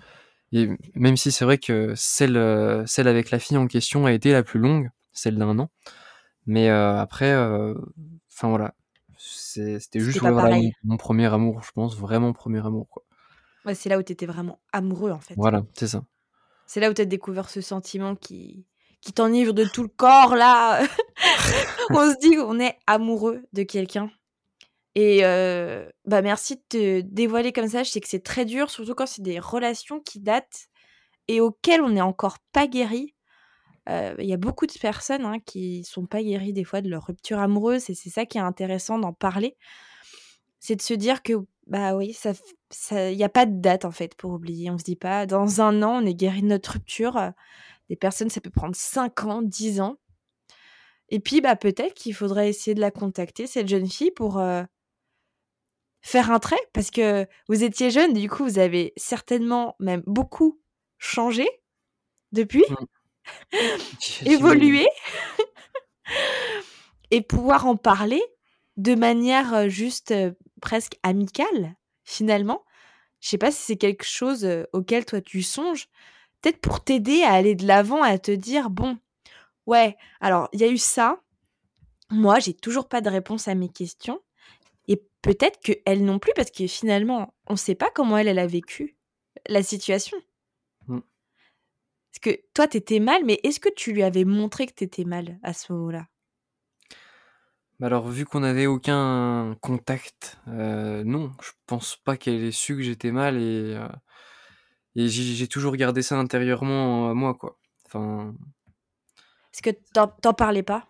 et 0.53 0.71
même 0.95 1.17
si 1.17 1.31
c'est 1.31 1.45
vrai 1.45 1.59
que 1.59 1.93
celle, 1.95 2.37
euh, 2.37 2.85
celle 2.87 3.09
avec 3.09 3.31
la 3.31 3.39
fille 3.39 3.59
en 3.59 3.67
question 3.67 4.07
a 4.07 4.13
été 4.13 4.33
la 4.33 4.43
plus 4.43 4.59
longue, 4.59 4.89
celle 5.13 5.37
d'un 5.37 5.59
an. 5.59 5.71
Mais 6.47 6.71
après, 6.71 7.37
enfin 7.37 8.49
voilà, 8.49 8.75
c'était 9.19 10.01
juste 10.01 10.23
mon 10.23 10.97
premier 10.97 11.27
amour, 11.27 11.63
je 11.63 11.73
pense, 11.73 11.95
vraiment 11.99 12.33
premier 12.33 12.65
amour, 12.65 12.89
quoi. 12.89 13.05
Ouais, 13.67 13.75
c'est 13.75 13.91
là 13.91 13.99
où 13.99 14.03
tu 14.03 14.13
étais 14.13 14.25
vraiment 14.25 14.59
amoureux, 14.73 15.11
en 15.11 15.21
fait. 15.21 15.35
Voilà, 15.37 15.65
c'est 15.75 15.89
ça. 15.89 16.05
C'est 16.65 16.81
là 16.81 16.89
où 16.89 16.95
tu 16.95 17.03
as 17.03 17.05
découvert 17.05 17.51
ce 17.51 17.61
sentiment 17.61 18.15
qui 18.15 18.65
qui 19.01 19.13
t'enivre 19.13 19.53
de 19.53 19.65
tout 19.65 19.83
le 19.83 19.89
corps, 19.89 20.35
là. 20.35 20.81
On 21.91 22.11
se 22.11 22.19
dit 22.19 22.35
qu'on 22.37 22.59
est 22.61 22.79
amoureux 22.87 23.43
de 23.53 23.63
quelqu'un. 23.63 24.11
Et 25.01 25.21
bah 26.07 26.23
merci 26.23 26.57
de 26.57 26.63
te 26.69 27.01
dévoiler 27.03 27.53
comme 27.53 27.69
ça. 27.69 27.85
Je 27.85 27.91
sais 27.91 28.01
que 28.01 28.09
c'est 28.09 28.25
très 28.25 28.45
dur, 28.45 28.69
surtout 28.69 28.97
quand 28.97 29.07
c'est 29.07 29.23
des 29.23 29.39
relations 29.39 30.01
qui 30.01 30.19
datent 30.19 30.67
et 31.29 31.41
auquel 31.41 31.83
on 31.83 31.91
n'est 31.91 32.01
encore 32.01 32.39
pas 32.53 32.67
guéri. 32.67 33.15
Il 33.87 34.25
y 34.25 34.33
a 34.33 34.37
beaucoup 34.37 34.67
de 34.67 34.73
personnes 34.73 35.25
hein, 35.25 35.39
qui 35.47 35.85
sont 35.85 36.07
pas 36.07 36.21
guéries 36.21 36.53
des 36.53 36.65
fois 36.65 36.81
de 36.81 36.89
leur 36.89 37.07
rupture 37.07 37.39
amoureuse 37.39 37.89
et 37.91 37.95
c'est 37.95 38.11
ça 38.11 38.27
qui 38.27 38.39
est 38.39 38.41
intéressant 38.41 38.99
d'en 38.99 39.13
parler. 39.13 39.57
C'est 40.59 40.75
de 40.75 40.83
se 40.83 40.95
dire 40.95 41.23
que, 41.23 41.35
bah 41.69 41.95
oui, 41.95 42.13
ça, 42.13 42.33
il 42.91 43.17
n'y 43.17 43.23
a 43.23 43.29
pas 43.29 43.47
de 43.47 43.61
date 43.61 43.85
en 43.85 43.93
fait 43.93 44.17
pour 44.17 44.33
oublier. 44.33 44.69
On 44.69 44.79
se 44.79 44.85
dit 44.85 44.97
pas, 44.97 45.27
dans 45.27 45.61
un 45.61 45.81
an, 45.85 46.03
on 46.03 46.07
est 46.07 46.15
guéri 46.15 46.43
de 46.43 46.49
notre 46.49 46.73
rupture. 46.73 47.33
Des 47.89 47.95
personnes, 47.95 48.31
ça 48.31 48.41
peut 48.41 48.51
prendre 48.51 48.75
5 48.75 49.25
ans, 49.27 49.43
10 49.43 49.81
ans. 49.81 49.97
Et 51.09 51.21
puis, 51.21 51.41
bah, 51.41 51.55
peut-être 51.55 51.95
qu'il 51.95 52.15
faudrait 52.15 52.49
essayer 52.49 52.75
de 52.75 52.81
la 52.81 52.91
contacter, 52.91 53.47
cette 53.47 53.69
jeune 53.69 53.89
fille, 53.89 54.11
pour 54.11 54.43
faire 56.01 56.31
un 56.31 56.39
trait, 56.39 56.61
parce 56.73 56.91
que 56.91 57.27
vous 57.49 57.65
étiez 57.65 57.91
jeune, 57.91 58.13
du 58.13 58.29
coup, 58.29 58.45
vous 58.45 58.59
avez 58.59 58.93
certainement 58.97 59.77
même 59.79 60.03
beaucoup 60.07 60.61
changé 60.99 61.49
depuis, 62.33 62.65
mmh. 62.69 64.27
évolué, 64.27 64.87
et 67.11 67.21
pouvoir 67.23 67.67
en 67.67 67.77
parler 67.77 68.23
de 68.77 68.95
manière 68.95 69.69
juste 69.69 70.15
presque 70.61 70.99
amicale, 71.03 71.77
finalement. 72.05 72.65
Je 73.21 73.31
sais 73.31 73.39
pas 73.39 73.51
si 73.51 73.63
c'est 73.63 73.77
quelque 73.77 74.05
chose 74.05 74.49
auquel 74.73 75.05
toi 75.05 75.21
tu 75.21 75.43
songes, 75.43 75.89
peut-être 76.41 76.61
pour 76.61 76.83
t'aider 76.83 77.23
à 77.23 77.33
aller 77.33 77.55
de 77.55 77.67
l'avant, 77.67 78.03
à 78.03 78.19
te 78.19 78.31
dire 78.31 78.71
bon, 78.71 78.99
ouais, 79.67 79.97
alors 80.21 80.49
il 80.53 80.61
y 80.61 80.65
a 80.65 80.69
eu 80.69 80.79
ça. 80.79 81.21
Moi, 82.11 82.39
j'ai 82.39 82.55
toujours 82.55 82.89
pas 82.89 83.01
de 83.01 83.11
réponse 83.11 83.49
à 83.49 83.55
mes 83.55 83.69
questions. 83.69 84.21
Et 84.89 85.03
peut-être 85.23 85.61
que 85.63 85.73
elle 85.85 86.05
non 86.05 86.19
plus, 86.19 86.33
parce 86.35 86.51
que 86.51 86.67
finalement, 86.67 87.35
on 87.47 87.53
ne 87.53 87.59
sait 87.59 87.75
pas 87.75 87.91
comment 87.95 88.17
elle, 88.19 88.29
elle 88.29 88.39
a 88.39 88.47
vécu 88.47 88.97
la 89.47 89.63
situation. 89.63 90.17
Mmh. 90.87 91.01
Parce 92.11 92.21
que 92.23 92.41
toi, 92.55 92.67
t'étais 92.67 93.01
mal, 93.01 93.25
mais 93.25 93.39
est-ce 93.45 93.61
que 93.61 93.69
tu 93.69 93.93
lui 93.93 94.03
avais 94.03 94.25
montré 94.25 94.67
que 94.67 94.73
t'étais 94.73 95.05
mal 95.05 95.39
à 95.43 95.53
ce 95.53 95.73
moment-là? 95.73 96.07
Bah 97.79 97.87
alors, 97.87 98.09
vu 98.09 98.25
qu'on 98.25 98.41
n'avait 98.41 98.67
aucun 98.67 99.57
contact, 99.61 100.39
euh, 100.49 101.05
non, 101.05 101.31
je 101.41 101.53
pense 101.67 101.97
pas 101.97 102.17
qu'elle 102.17 102.43
ait 102.43 102.51
su 102.51 102.75
que 102.75 102.83
j'étais 102.83 103.13
mal 103.13 103.37
et, 103.37 103.77
euh, 103.77 103.89
et 104.97 105.07
j'ai 105.07 105.47
toujours 105.47 105.77
gardé 105.77 106.03
ça 106.03 106.19
intérieurement 106.19 107.09
à 107.09 107.15
moi, 107.15 107.35
quoi. 107.35 107.57
Enfin, 107.87 108.35
Est-ce 109.55 109.63
que 109.63 109.71
t'en 109.93 110.35
parlais 110.35 110.65
pas? 110.65 110.89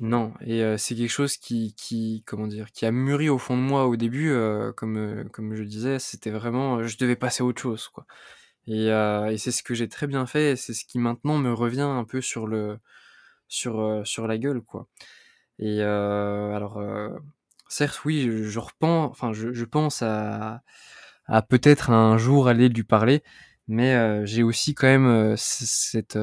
Non, 0.00 0.32
et 0.40 0.78
c'est 0.78 0.94
quelque 0.94 1.10
chose 1.10 1.36
qui, 1.36 1.74
qui, 1.74 2.22
comment 2.24 2.46
dire, 2.46 2.70
qui 2.70 2.86
a 2.86 2.92
mûri 2.92 3.28
au 3.28 3.38
fond 3.38 3.56
de 3.56 3.62
moi 3.62 3.86
au 3.88 3.96
début, 3.96 4.32
comme, 4.76 5.28
comme 5.32 5.54
je 5.56 5.64
disais, 5.64 5.98
c'était 5.98 6.30
vraiment, 6.30 6.84
je 6.86 6.96
devais 6.98 7.16
passer 7.16 7.42
à 7.42 7.46
autre 7.46 7.60
chose, 7.60 7.88
quoi. 7.88 8.06
Et, 8.68 8.86
et 8.88 9.38
c'est 9.38 9.50
ce 9.50 9.62
que 9.64 9.74
j'ai 9.74 9.88
très 9.88 10.06
bien 10.06 10.26
fait, 10.26 10.52
et 10.52 10.56
c'est 10.56 10.74
ce 10.74 10.84
qui 10.84 10.98
maintenant 11.00 11.38
me 11.38 11.52
revient 11.52 11.80
un 11.80 12.04
peu 12.04 12.20
sur 12.20 12.46
le, 12.46 12.78
sur, 13.48 14.02
sur 14.06 14.28
la 14.28 14.38
gueule, 14.38 14.62
quoi. 14.62 14.86
Et 15.58 15.82
alors, 15.82 16.80
certes, 17.68 18.04
oui, 18.04 18.22
je, 18.30 18.44
je 18.44 18.60
enfin, 18.80 19.32
je, 19.32 19.52
je, 19.52 19.64
pense 19.64 20.02
à, 20.02 20.62
à 21.26 21.42
peut-être 21.42 21.90
un 21.90 22.18
jour 22.18 22.48
aller 22.48 22.68
lui 22.68 22.84
parler, 22.84 23.22
mais 23.66 24.24
j'ai 24.26 24.44
aussi 24.44 24.74
quand 24.74 24.86
même 24.86 25.34
cette, 25.36 26.18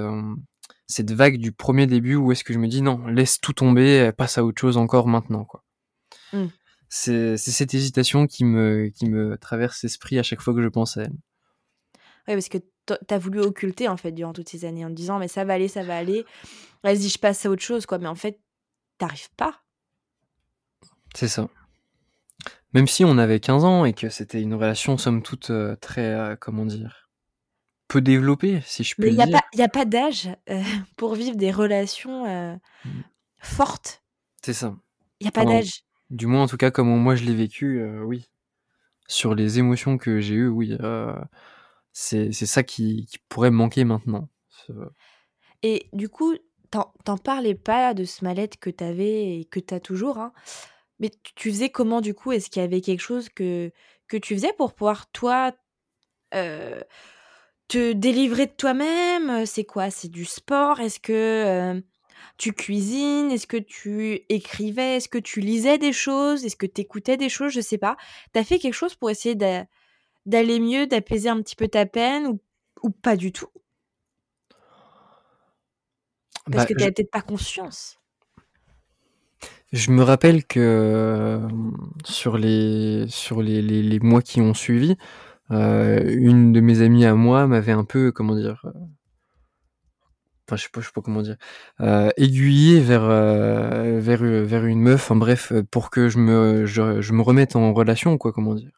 cette 0.87 1.11
vague 1.11 1.37
du 1.37 1.51
premier 1.51 1.87
début 1.87 2.15
où 2.15 2.31
est-ce 2.31 2.43
que 2.43 2.53
je 2.53 2.59
me 2.59 2.67
dis 2.67 2.81
non, 2.81 3.07
laisse 3.07 3.39
tout 3.39 3.53
tomber, 3.53 4.11
passe 4.17 4.37
à 4.37 4.43
autre 4.43 4.59
chose 4.59 4.77
encore 4.77 5.07
maintenant, 5.07 5.45
quoi. 5.45 5.63
Mmh. 6.33 6.45
C'est 6.87 7.37
cette 7.37 7.73
hésitation 7.73 8.27
qui 8.27 8.45
me, 8.45 8.89
qui 8.89 9.09
me 9.09 9.37
traverse 9.37 9.83
l'esprit 9.83 10.19
à 10.19 10.23
chaque 10.23 10.41
fois 10.41 10.53
que 10.53 10.61
je 10.61 10.67
pense 10.67 10.97
à 10.97 11.03
elle. 11.03 11.15
Oui, 12.27 12.33
parce 12.33 12.49
que 12.49 12.57
t'as 12.85 13.17
voulu 13.17 13.39
occulter 13.39 13.87
en 13.87 13.97
fait 13.97 14.11
durant 14.11 14.33
toutes 14.33 14.49
ces 14.49 14.65
années 14.65 14.85
en 14.85 14.89
te 14.89 14.93
disant 14.93 15.19
mais 15.19 15.27
ça 15.27 15.43
va 15.43 15.53
aller, 15.53 15.67
ça 15.67 15.83
va 15.83 15.97
aller, 15.97 16.25
vas-y, 16.83 17.09
je 17.09 17.19
passe 17.19 17.45
à 17.45 17.49
autre 17.49 17.61
chose, 17.61 17.85
quoi. 17.85 17.97
Mais 17.97 18.07
en 18.07 18.15
fait, 18.15 18.39
t'arrives 18.97 19.31
pas. 19.35 19.61
C'est 21.15 21.27
ça. 21.27 21.49
Même 22.73 22.87
si 22.87 23.05
on 23.05 23.17
avait 23.17 23.39
15 23.39 23.63
ans 23.63 23.85
et 23.85 23.93
que 23.93 24.09
c'était 24.09 24.41
une 24.41 24.53
relation, 24.53 24.97
somme 24.97 25.21
toute, 25.21 25.49
euh, 25.49 25.75
très, 25.77 26.13
euh, 26.13 26.35
comment 26.35 26.65
dire, 26.65 27.04
peu 27.87 28.01
développée, 28.01 28.61
si 28.65 28.83
je 28.83 28.95
puis 28.95 29.11
dire. 29.11 29.25
Il 29.53 29.57
n'y 29.57 29.63
a 29.63 29.69
pas 29.69 29.85
d'âge 29.85 30.29
euh, 30.49 30.61
pour 30.97 31.15
vivre 31.15 31.35
des 31.35 31.51
relations 31.51 32.25
mmh. 32.25 32.89
fortes. 33.39 34.03
C'est 34.43 34.53
ça. 34.53 34.75
Il 35.19 35.25
n'y 35.25 35.29
a 35.29 35.31
pas 35.31 35.45
d'âge. 35.45 35.83
Du 36.09 36.27
moins, 36.27 36.43
en 36.43 36.47
tout 36.47 36.57
cas, 36.57 36.71
comme 36.71 36.87
moi 36.87 37.15
je 37.15 37.23
l'ai 37.23 37.35
vécu, 37.35 37.83
oui. 38.03 38.29
Sur 39.07 39.35
les 39.35 39.59
émotions 39.59 39.97
que 39.97 40.19
j'ai 40.19 40.35
eues, 40.35 40.47
oui. 40.47 40.77
c'est 41.91 42.31
ça 42.33 42.63
qui, 42.63 43.05
qui, 43.05 43.17
pourrait 43.29 43.51
me 43.51 43.55
manquer 43.55 43.83
maintenant. 43.83 44.29
Et 45.63 45.89
du 45.93 46.09
coup, 46.09 46.35
t'en 46.69 47.17
parlais 47.17 47.55
pas 47.55 47.93
de 47.93 48.03
ce 48.03 48.23
mal-être 48.23 48.57
que 48.57 48.69
t'avais 48.69 49.39
et 49.39 49.45
que 49.45 49.59
t'as 49.59 49.79
toujours, 49.79 50.17
hein, 50.17 50.33
mais 50.99 51.11
tu 51.35 51.49
faisais 51.51 51.69
comment 51.69 52.01
du 52.01 52.13
coup? 52.13 52.31
Est-ce 52.31 52.49
qu'il 52.49 52.61
y 52.61 52.65
avait 52.65 52.81
quelque 52.81 53.01
chose 53.01 53.29
que, 53.29 53.71
que 54.07 54.17
tu 54.17 54.35
faisais 54.35 54.53
pour 54.53 54.73
pouvoir, 54.73 55.11
toi, 55.11 55.51
te 57.67 57.93
délivrer 57.93 58.45
de 58.47 58.51
toi-même 58.51 59.45
C'est 59.45 59.63
quoi? 59.63 59.89
C'est 59.89 60.09
du 60.09 60.25
sport? 60.25 60.79
Est-ce 60.79 60.99
que 60.99 61.81
tu 62.37 62.53
cuisines? 62.53 63.31
Est-ce 63.31 63.47
que 63.47 63.57
tu 63.57 64.21
écrivais? 64.29 64.97
Est-ce 64.97 65.09
que 65.09 65.17
tu 65.17 65.39
lisais 65.39 65.77
des 65.77 65.93
choses? 65.93 66.45
Est-ce 66.45 66.55
que 66.55 66.65
tu 66.65 66.81
écoutais 66.81 67.17
des 67.17 67.29
choses? 67.29 67.51
Je 67.51 67.61
sais 67.61 67.77
pas. 67.77 67.97
T'as 68.33 68.43
fait 68.43 68.59
quelque 68.59 68.73
chose 68.73 68.95
pour 68.95 69.09
essayer 69.09 69.35
d'aller 69.35 70.59
mieux, 70.59 70.87
d'apaiser 70.87 71.29
un 71.29 71.41
petit 71.41 71.55
peu 71.55 71.67
ta 71.67 71.85
peine 71.85 72.27
ou, 72.27 72.39
ou 72.83 72.89
pas 72.89 73.15
du 73.15 73.31
tout? 73.31 73.47
Parce 76.51 76.57
bah, 76.57 76.65
que 76.65 76.73
tu 76.73 76.79
n'avais 76.79 76.91
peut-être 76.91 77.11
pas 77.11 77.21
conscience. 77.21 77.97
Je 79.73 79.91
me 79.91 80.03
rappelle 80.03 80.45
que 80.45 81.41
sur 82.05 82.37
les, 82.37 83.05
sur 83.09 83.41
les, 83.41 83.61
les, 83.61 83.81
les 83.81 83.99
mois 83.99 84.21
qui 84.21 84.39
ont 84.39 84.53
suivi, 84.53 84.91
euh, 84.91 84.95
une 85.49 86.53
de 86.53 86.59
mes 86.59 86.81
amies 86.81 87.05
à 87.05 87.15
moi 87.15 87.47
m'avait 87.47 87.71
un 87.71 87.83
peu, 87.85 88.11
comment 88.11 88.35
dire, 88.35 88.61
euh, 88.65 88.71
enfin 90.47 90.55
je 90.57 90.63
sais 90.63 90.69
pas, 90.71 90.81
je 90.81 90.87
sais 90.87 90.91
pas 90.93 91.01
comment 91.01 91.21
dire, 91.21 91.37
euh, 91.81 92.09
aiguillé 92.17 92.79
vers, 92.79 93.03
euh, 93.03 93.99
vers, 93.99 94.21
vers 94.23 94.65
une 94.65 94.79
meuf, 94.81 95.09
en 95.11 95.15
bref, 95.15 95.53
pour 95.71 95.89
que 95.89 96.09
je 96.09 96.19
me, 96.19 96.65
je, 96.65 97.01
je 97.01 97.13
me 97.13 97.21
remette 97.21 97.55
en 97.55 97.73
relation, 97.73 98.17
quoi, 98.17 98.31
comment 98.31 98.55
dire. 98.55 98.71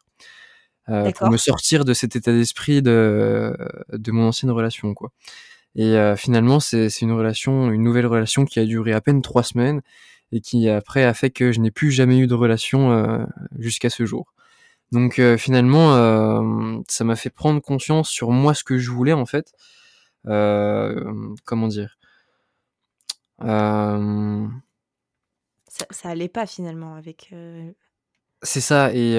Euh, 0.88 1.12
pour 1.12 1.30
me 1.30 1.36
sortir 1.36 1.84
de 1.84 1.92
cet 1.92 2.16
état 2.16 2.32
d'esprit 2.32 2.80
de, 2.80 3.54
de 3.92 4.10
mon 4.12 4.28
ancienne 4.28 4.50
relation, 4.50 4.94
quoi. 4.94 5.10
Et 5.76 5.96
euh, 5.96 6.16
finalement, 6.16 6.60
c'est 6.60 6.88
une 7.02 7.12
relation, 7.12 7.70
une 7.70 7.82
nouvelle 7.82 8.06
relation 8.06 8.46
qui 8.46 8.58
a 8.58 8.64
duré 8.64 8.92
à 8.94 9.00
peine 9.02 9.22
trois 9.22 9.42
semaines 9.42 9.82
et 10.32 10.40
qui 10.40 10.68
après 10.68 11.04
a 11.04 11.14
fait 11.14 11.30
que 11.30 11.52
je 11.52 11.60
n'ai 11.60 11.70
plus 11.70 11.90
jamais 11.92 12.18
eu 12.18 12.26
de 12.26 12.34
relation 12.34 12.92
euh, 12.92 13.24
jusqu'à 13.58 13.90
ce 13.90 14.06
jour. 14.06 14.32
Donc 14.92 15.18
euh, 15.18 15.36
finalement, 15.36 16.82
ça 16.88 17.04
m'a 17.04 17.16
fait 17.16 17.30
prendre 17.30 17.60
conscience 17.60 18.08
sur 18.08 18.30
moi 18.30 18.54
ce 18.54 18.64
que 18.64 18.78
je 18.78 18.90
voulais 18.90 19.12
en 19.12 19.26
fait. 19.26 19.52
comment 20.24 21.68
dire? 21.68 21.98
Ça, 25.68 25.86
ça 25.90 26.08
allait 26.08 26.28
pas 26.28 26.46
finalement 26.46 26.94
avec. 26.94 27.34
C'est 28.42 28.60
ça 28.60 28.92
et 28.94 29.16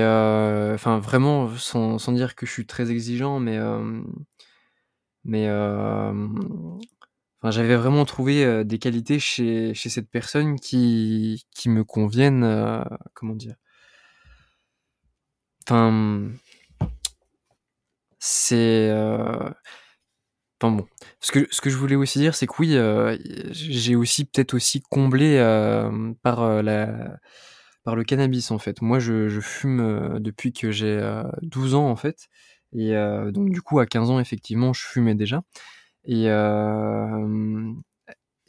enfin 0.73 0.99
vraiment 0.99 1.49
sans, 1.57 1.99
sans 1.99 2.13
dire 2.13 2.35
que 2.35 2.45
je 2.45 2.51
suis 2.51 2.65
très 2.65 2.89
exigeant, 2.89 3.39
mais 3.39 3.59
mais 5.23 5.49
enfin, 5.49 7.51
j'avais 7.51 7.75
vraiment 7.75 8.05
trouvé 8.05 8.63
des 8.65 8.79
qualités 8.79 9.19
chez, 9.19 9.73
chez 9.73 9.89
cette 9.89 10.09
personne 10.09 10.59
qui, 10.59 11.45
qui 11.51 11.69
me 11.69 11.83
conviennent, 11.83 12.83
comment 13.13 13.35
dire? 13.35 13.55
Enfin, 15.69 16.31
c'est. 18.19 18.91
Enfin 20.61 20.75
bon. 20.75 20.87
Ce 21.21 21.31
que, 21.31 21.47
ce 21.51 21.61
que 21.61 21.69
je 21.69 21.77
voulais 21.77 21.95
aussi 21.95 22.19
dire, 22.19 22.35
c'est 22.35 22.47
que 22.47 22.53
oui, 22.59 22.75
j'ai 23.51 23.95
aussi 23.95 24.25
peut-être 24.25 24.53
aussi 24.53 24.81
comblé 24.81 25.37
par 26.23 26.63
la 26.63 27.17
par 27.83 27.95
le 27.95 28.03
cannabis 28.03 28.51
en 28.51 28.59
fait. 28.59 28.81
Moi, 28.81 28.99
je, 28.99 29.39
fume 29.41 30.19
depuis 30.19 30.53
que 30.53 30.71
j'ai 30.71 30.99
12 31.43 31.75
ans 31.75 31.89
en 31.89 31.95
fait. 31.95 32.29
Et 32.73 32.95
euh, 32.95 33.31
donc 33.31 33.49
du 33.51 33.61
coup, 33.61 33.79
à 33.79 33.85
15 33.85 34.09
ans, 34.11 34.19
effectivement, 34.19 34.73
je 34.73 34.85
fumais 34.85 35.15
déjà. 35.15 35.43
Et, 36.05 36.29
euh, 36.29 37.73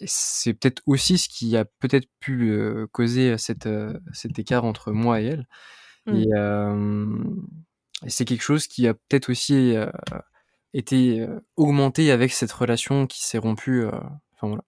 c'est 0.07 0.55
peut-être 0.55 0.83
aussi 0.87 1.19
ce 1.19 1.29
qui 1.29 1.57
a 1.57 1.65
peut-être 1.65 2.09
pu 2.21 2.51
euh, 2.53 2.87
causer 2.93 3.37
cet 3.39 3.67
écart 4.39 4.65
entre 4.65 4.93
moi 4.93 5.21
et 5.21 5.27
elle. 5.27 5.47
Et, 6.15 6.29
mmh. 6.29 7.47
et 8.07 8.11
c'est 8.11 8.25
quelque 8.25 8.43
chose 8.43 8.67
qui 8.67 8.87
a 8.87 8.95
peut-être 8.95 9.31
aussi 9.31 9.75
été 10.75 11.27
augmenté 11.57 12.11
avec 12.11 12.33
cette 12.33 12.53
relation 12.53 13.07
qui 13.07 13.25
s'est 13.25 13.39
rompue. 13.39 13.87
Enfin 13.87 14.49
voilà. 14.49 14.65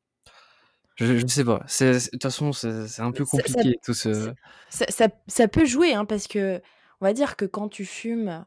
Je, 0.96 1.18
je 1.18 1.26
sais 1.26 1.44
pas. 1.44 1.60
De 1.80 2.10
toute 2.10 2.22
façon, 2.22 2.52
c'est 2.52 3.00
un 3.00 3.12
peu 3.12 3.24
compliqué 3.24 3.52
ça, 3.62 3.84
tout 3.84 3.94
ce. 3.94 4.32
Ça, 4.68 4.84
ça, 4.88 5.08
ça 5.26 5.48
peut 5.48 5.64
jouer, 5.64 5.94
hein, 5.94 6.04
parce 6.04 6.26
que 6.26 6.60
on 7.00 7.04
va 7.04 7.12
dire 7.12 7.36
que 7.36 7.44
quand 7.44 7.68
tu 7.68 7.84
fumes 7.84 8.44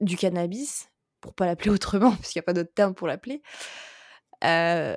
du 0.00 0.16
cannabis, 0.16 0.90
pour 1.20 1.34
pas 1.34 1.46
l'appeler 1.46 1.70
autrement, 1.74 2.10
parce 2.10 2.32
qu'il 2.32 2.40
n'y 2.40 2.44
a 2.44 2.46
pas 2.46 2.52
d'autre 2.52 2.72
terme 2.74 2.94
pour 2.94 3.06
l'appeler, 3.06 3.42
euh, 4.44 4.96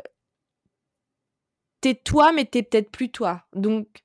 t'es 1.81 1.95
toi, 1.95 2.31
mais 2.31 2.45
t'es 2.45 2.63
peut-être 2.63 2.91
plus 2.91 3.12
toi. 3.12 3.43
Donc, 3.53 4.03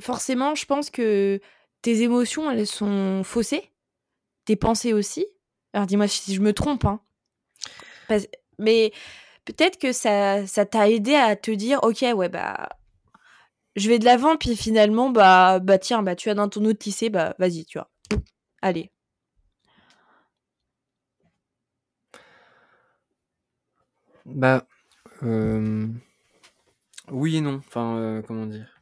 forcément, 0.00 0.54
je 0.54 0.66
pense 0.66 0.90
que 0.90 1.40
tes 1.86 2.02
émotions, 2.02 2.50
elles 2.50 2.66
sont 2.66 3.22
faussées? 3.22 3.70
Tes 4.44 4.56
pensées 4.56 4.92
aussi? 4.92 5.24
Alors, 5.72 5.86
dis-moi 5.86 6.08
si 6.08 6.34
je 6.34 6.40
me 6.40 6.52
trompe. 6.52 6.84
Hein. 6.84 7.00
mais 8.58 8.90
peut-être 9.44 9.78
que 9.78 9.92
ça, 9.92 10.44
ça 10.48 10.66
t'a 10.66 10.90
aidé 10.90 11.14
à 11.14 11.36
te 11.36 11.52
dire, 11.52 11.78
ok, 11.84 12.04
ouais, 12.12 12.28
bah, 12.28 12.70
je 13.76 13.88
vais 13.88 14.00
de 14.00 14.04
l'avant, 14.04 14.36
puis 14.36 14.56
finalement, 14.56 15.10
bah, 15.10 15.60
bah, 15.60 15.78
tiens, 15.78 16.02
bah, 16.02 16.16
tu 16.16 16.28
as 16.28 16.34
dans 16.34 16.48
ton 16.48 16.64
autre 16.64 16.80
tissé, 16.80 17.08
bah, 17.08 17.36
vas-y, 17.38 17.64
tu 17.66 17.78
vois. 17.78 17.88
Allez. 18.62 18.90
Bah, 24.24 24.66
euh, 25.22 25.86
oui 27.12 27.36
et 27.36 27.40
non. 27.40 27.62
Enfin, 27.64 27.96
euh, 27.96 28.22
comment 28.22 28.46
dire? 28.46 28.75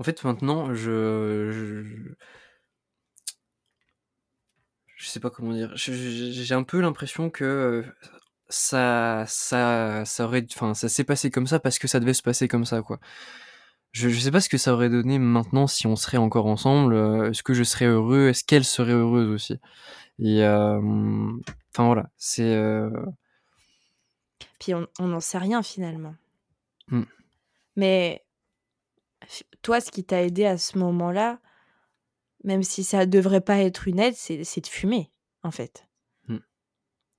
En 0.00 0.02
fait, 0.02 0.24
maintenant, 0.24 0.74
je, 0.74 1.50
je, 1.52 2.14
je 4.96 5.06
sais 5.06 5.20
pas 5.20 5.28
comment 5.28 5.52
dire. 5.52 5.72
J'ai 5.76 6.54
un 6.54 6.62
peu 6.62 6.80
l'impression 6.80 7.28
que 7.28 7.44
euh, 7.44 7.82
ça, 8.48 9.24
ça, 9.28 10.04
ça 10.06 10.24
aurait, 10.24 10.46
enfin, 10.54 10.72
ça 10.72 10.88
s'est 10.88 11.04
passé 11.04 11.30
comme 11.30 11.46
ça 11.46 11.60
parce 11.60 11.78
que 11.78 11.86
ça 11.86 12.00
devait 12.00 12.14
se 12.14 12.22
passer 12.22 12.48
comme 12.48 12.64
ça, 12.64 12.80
quoi. 12.80 12.98
Je, 13.92 14.08
je 14.08 14.18
sais 14.20 14.30
pas 14.30 14.40
ce 14.40 14.48
que 14.48 14.56
ça 14.56 14.72
aurait 14.72 14.88
donné 14.88 15.18
maintenant 15.18 15.66
si 15.66 15.86
on 15.86 15.96
serait 15.96 16.16
encore 16.16 16.46
ensemble. 16.46 16.96
Est-ce 17.28 17.42
que 17.42 17.52
je 17.52 17.62
serais 17.62 17.86
heureux 17.86 18.28
Est-ce 18.28 18.42
qu'elle 18.42 18.64
serait 18.64 18.92
heureuse 18.92 19.28
aussi? 19.28 19.58
Et 20.18 20.42
enfin 20.46 21.86
voilà, 21.86 22.10
c'est 22.16 22.58
puis 24.58 24.74
on 24.74 25.08
n'en 25.08 25.20
sait 25.20 25.38
rien 25.38 25.62
finalement. 25.62 26.14
Mmh. 26.88 27.02
Mais 27.76 28.24
toi, 29.62 29.80
ce 29.80 29.90
qui 29.90 30.04
t'a 30.04 30.22
aidé 30.22 30.44
à 30.44 30.58
ce 30.58 30.78
moment-là, 30.78 31.40
même 32.44 32.62
si 32.62 32.84
ça 32.84 33.06
devrait 33.06 33.40
pas 33.40 33.58
être 33.58 33.86
une 33.88 33.98
aide, 33.98 34.14
c'est 34.14 34.60
de 34.60 34.66
fumer, 34.66 35.10
en 35.42 35.50
fait. 35.50 35.86
Mmh. 36.28 36.38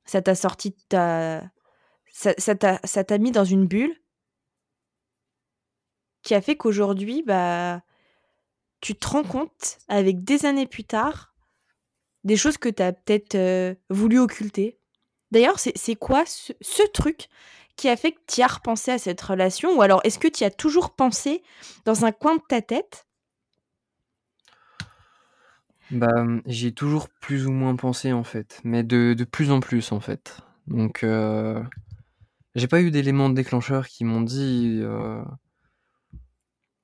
Ça 0.05 0.22
t'a 0.22 0.36
sorti 0.36 0.72
de 0.72 0.81
ta... 0.89 1.51
Ça 2.13 2.55
t'a 3.03 3.17
mis 3.17 3.31
dans 3.31 3.46
une 3.46 3.67
bulle 3.67 3.96
qui 6.24 6.36
a 6.36 6.41
fait 6.41 6.58
qu'aujourd'hui, 6.58 7.24
bah, 7.24 7.81
tu 8.81 8.96
te 8.96 9.08
rends 9.08 9.24
compte, 9.24 9.77
avec 9.88 10.24
des 10.24 10.46
années 10.46 10.67
plus 10.67 10.84
tard, 10.84 11.34
des 12.24 12.36
choses 12.36 12.58
que 12.58 12.70
tu 12.70 12.84
as 12.84 12.91
peut-être 12.91 13.36
euh, 13.36 13.74
voulu 13.89 14.20
occulter, 14.20 14.81
D'ailleurs, 15.31 15.60
c'est 15.60 15.96
quoi 15.96 16.25
ce, 16.25 16.84
truc 16.91 17.29
qui 17.81 17.89
a 17.89 17.97
fait 17.97 18.11
que 18.11 18.19
tu 18.27 18.43
as 18.43 18.47
repensé 18.47 18.91
à 18.91 19.00
cette 19.00 19.19
relation 19.19 19.75
Ou 19.75 19.81
alors, 19.81 20.01
est-ce 20.03 20.19
que 20.19 20.27
tu 20.27 20.43
as 20.43 20.51
toujours 20.51 20.91
pensé 20.91 21.41
dans 21.83 22.05
un 22.05 22.11
coin 22.11 22.35
de 22.35 22.41
ta 22.47 22.61
tête? 22.61 23.07
Bah, 25.89 26.23
j'y 26.45 26.67
ai 26.67 26.71
toujours 26.73 27.09
plus 27.09 27.47
ou 27.47 27.51
moins 27.51 27.75
pensé 27.75 28.13
en 28.13 28.23
fait, 28.23 28.61
mais 28.63 28.83
de, 28.83 29.15
plus 29.23 29.50
en 29.50 29.59
plus 29.61 29.91
en 29.91 30.00
fait. 30.00 30.38
Donc, 30.67 31.03
euh, 31.03 31.61
j'ai 32.53 32.67
pas 32.67 32.81
eu 32.81 32.91
d'éléments 32.91 33.31
déclencheurs 33.31 33.88
qui 33.88 34.05
m'ont 34.05 34.21
dit. 34.21 34.79
Euh, 34.83 35.23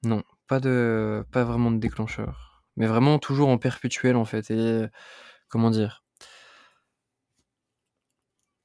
non, 0.03 0.23
pas 0.47 0.59
de, 0.59 1.23
pas 1.31 1.43
vraiment 1.43 1.69
de 1.69 1.77
déclencheur, 1.77 2.63
mais 2.75 2.87
vraiment 2.87 3.19
toujours 3.19 3.49
en 3.49 3.59
perpétuel 3.59 4.15
en 4.15 4.25
fait. 4.25 4.49
Et 4.49 4.87
comment 5.47 5.69
dire 5.69 6.06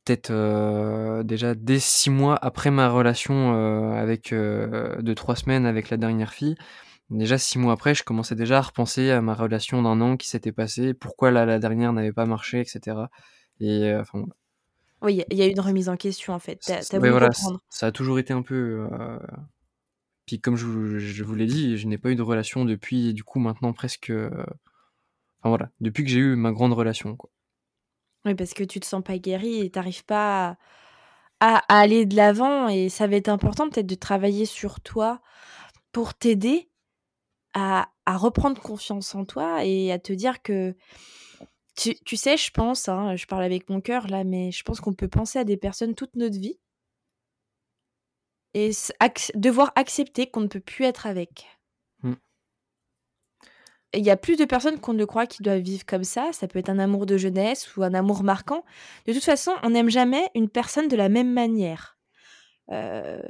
peut-être 0.04 0.30
euh, 0.30 1.22
déjà 1.22 1.54
dès 1.54 1.78
six 1.78 2.10
mois 2.10 2.36
après 2.42 2.70
ma 2.70 2.88
relation 2.88 3.54
euh, 3.54 3.92
avec 3.92 4.32
euh, 4.32 5.00
de 5.00 5.14
trois 5.14 5.36
semaines 5.36 5.66
avec 5.66 5.90
la 5.90 5.96
dernière 5.96 6.32
fille. 6.32 6.56
Déjà 7.10 7.36
six 7.38 7.58
mois 7.58 7.74
après, 7.74 7.94
je 7.94 8.04
commençais 8.04 8.34
déjà 8.34 8.58
à 8.58 8.62
repenser 8.62 9.10
à 9.10 9.20
ma 9.20 9.34
relation 9.34 9.82
d'un 9.82 10.00
an 10.00 10.16
qui 10.16 10.28
s'était 10.28 10.52
passée, 10.52 10.94
pourquoi 10.94 11.30
la, 11.30 11.44
la 11.44 11.58
dernière 11.58 11.92
n'avait 11.92 12.12
pas 12.12 12.24
marché, 12.24 12.60
etc. 12.60 12.96
Et 13.60 13.94
enfin. 13.94 14.24
Oui, 15.02 15.22
il 15.30 15.36
y 15.36 15.42
a 15.42 15.46
une 15.46 15.60
remise 15.60 15.88
en 15.88 15.96
question 15.96 16.32
en 16.32 16.38
fait. 16.38 16.62
ça 17.68 17.86
a 17.86 17.92
toujours 17.92 18.18
été 18.18 18.32
un 18.32 18.42
peu. 18.42 18.88
Puis 20.26 20.40
comme 20.40 20.56
je, 20.56 20.98
je 20.98 21.24
vous 21.24 21.34
l'ai 21.34 21.46
dit, 21.46 21.76
je 21.76 21.86
n'ai 21.86 21.98
pas 21.98 22.10
eu 22.10 22.16
de 22.16 22.22
relation 22.22 22.64
depuis 22.64 23.12
du 23.12 23.24
coup 23.24 23.40
maintenant 23.40 23.72
presque. 23.72 24.10
Enfin 24.10 25.48
voilà, 25.48 25.70
depuis 25.80 26.04
que 26.04 26.10
j'ai 26.10 26.20
eu 26.20 26.36
ma 26.36 26.52
grande 26.52 26.72
relation 26.72 27.16
quoi. 27.16 27.30
Oui, 28.24 28.34
parce 28.34 28.54
que 28.54 28.64
tu 28.64 28.80
te 28.80 28.86
sens 28.86 29.02
pas 29.02 29.18
guéri 29.18 29.60
et 29.60 29.70
tu 29.70 30.02
pas 30.04 30.56
à, 31.40 31.56
aller 31.68 32.06
de 32.06 32.16
l'avant. 32.16 32.68
Et 32.68 32.88
ça 32.88 33.06
va 33.06 33.16
être 33.16 33.28
important 33.28 33.68
peut-être 33.68 33.86
de 33.86 33.94
travailler 33.94 34.46
sur 34.46 34.80
toi 34.80 35.20
pour 35.92 36.14
t'aider 36.14 36.70
à, 37.54 37.88
reprendre 38.06 38.60
confiance 38.60 39.14
en 39.14 39.24
toi 39.24 39.64
et 39.64 39.92
à 39.92 39.98
te 39.98 40.12
dire 40.12 40.42
que 40.42 40.74
tu, 41.76 42.16
sais, 42.16 42.36
je 42.36 42.50
pense, 42.50 42.88
hein, 42.88 43.16
je 43.16 43.26
parle 43.26 43.44
avec 43.44 43.68
mon 43.70 43.80
cœur 43.80 44.06
là, 44.08 44.24
mais 44.24 44.52
je 44.52 44.62
pense 44.62 44.80
qu'on 44.80 44.92
peut 44.92 45.08
penser 45.08 45.38
à 45.38 45.44
des 45.44 45.56
personnes 45.56 45.94
toute 45.94 46.14
notre 46.16 46.38
vie 46.38 46.58
et 48.54 48.70
devoir 49.34 49.72
accepter 49.76 50.30
qu'on 50.30 50.42
ne 50.42 50.46
peut 50.46 50.60
plus 50.60 50.84
être 50.84 51.06
avec 51.06 51.46
il 53.94 54.04
y 54.04 54.10
a 54.10 54.16
plus 54.16 54.36
de 54.36 54.44
personnes 54.44 54.80
qu'on 54.80 54.94
ne 54.94 55.04
croit 55.04 55.26
qui 55.26 55.42
doivent 55.42 55.60
vivre 55.60 55.84
comme 55.84 56.04
ça. 56.04 56.32
Ça 56.32 56.48
peut 56.48 56.58
être 56.58 56.70
un 56.70 56.78
amour 56.78 57.06
de 57.06 57.16
jeunesse 57.16 57.76
ou 57.76 57.82
un 57.82 57.94
amour 57.94 58.22
marquant. 58.22 58.64
De 59.06 59.12
toute 59.12 59.24
façon, 59.24 59.52
on 59.62 59.70
n'aime 59.70 59.90
jamais 59.90 60.30
une 60.34 60.48
personne 60.48 60.88
de 60.88 60.96
la 60.96 61.08
même 61.08 61.32
manière. 61.32 61.98
Euh, 62.70 63.20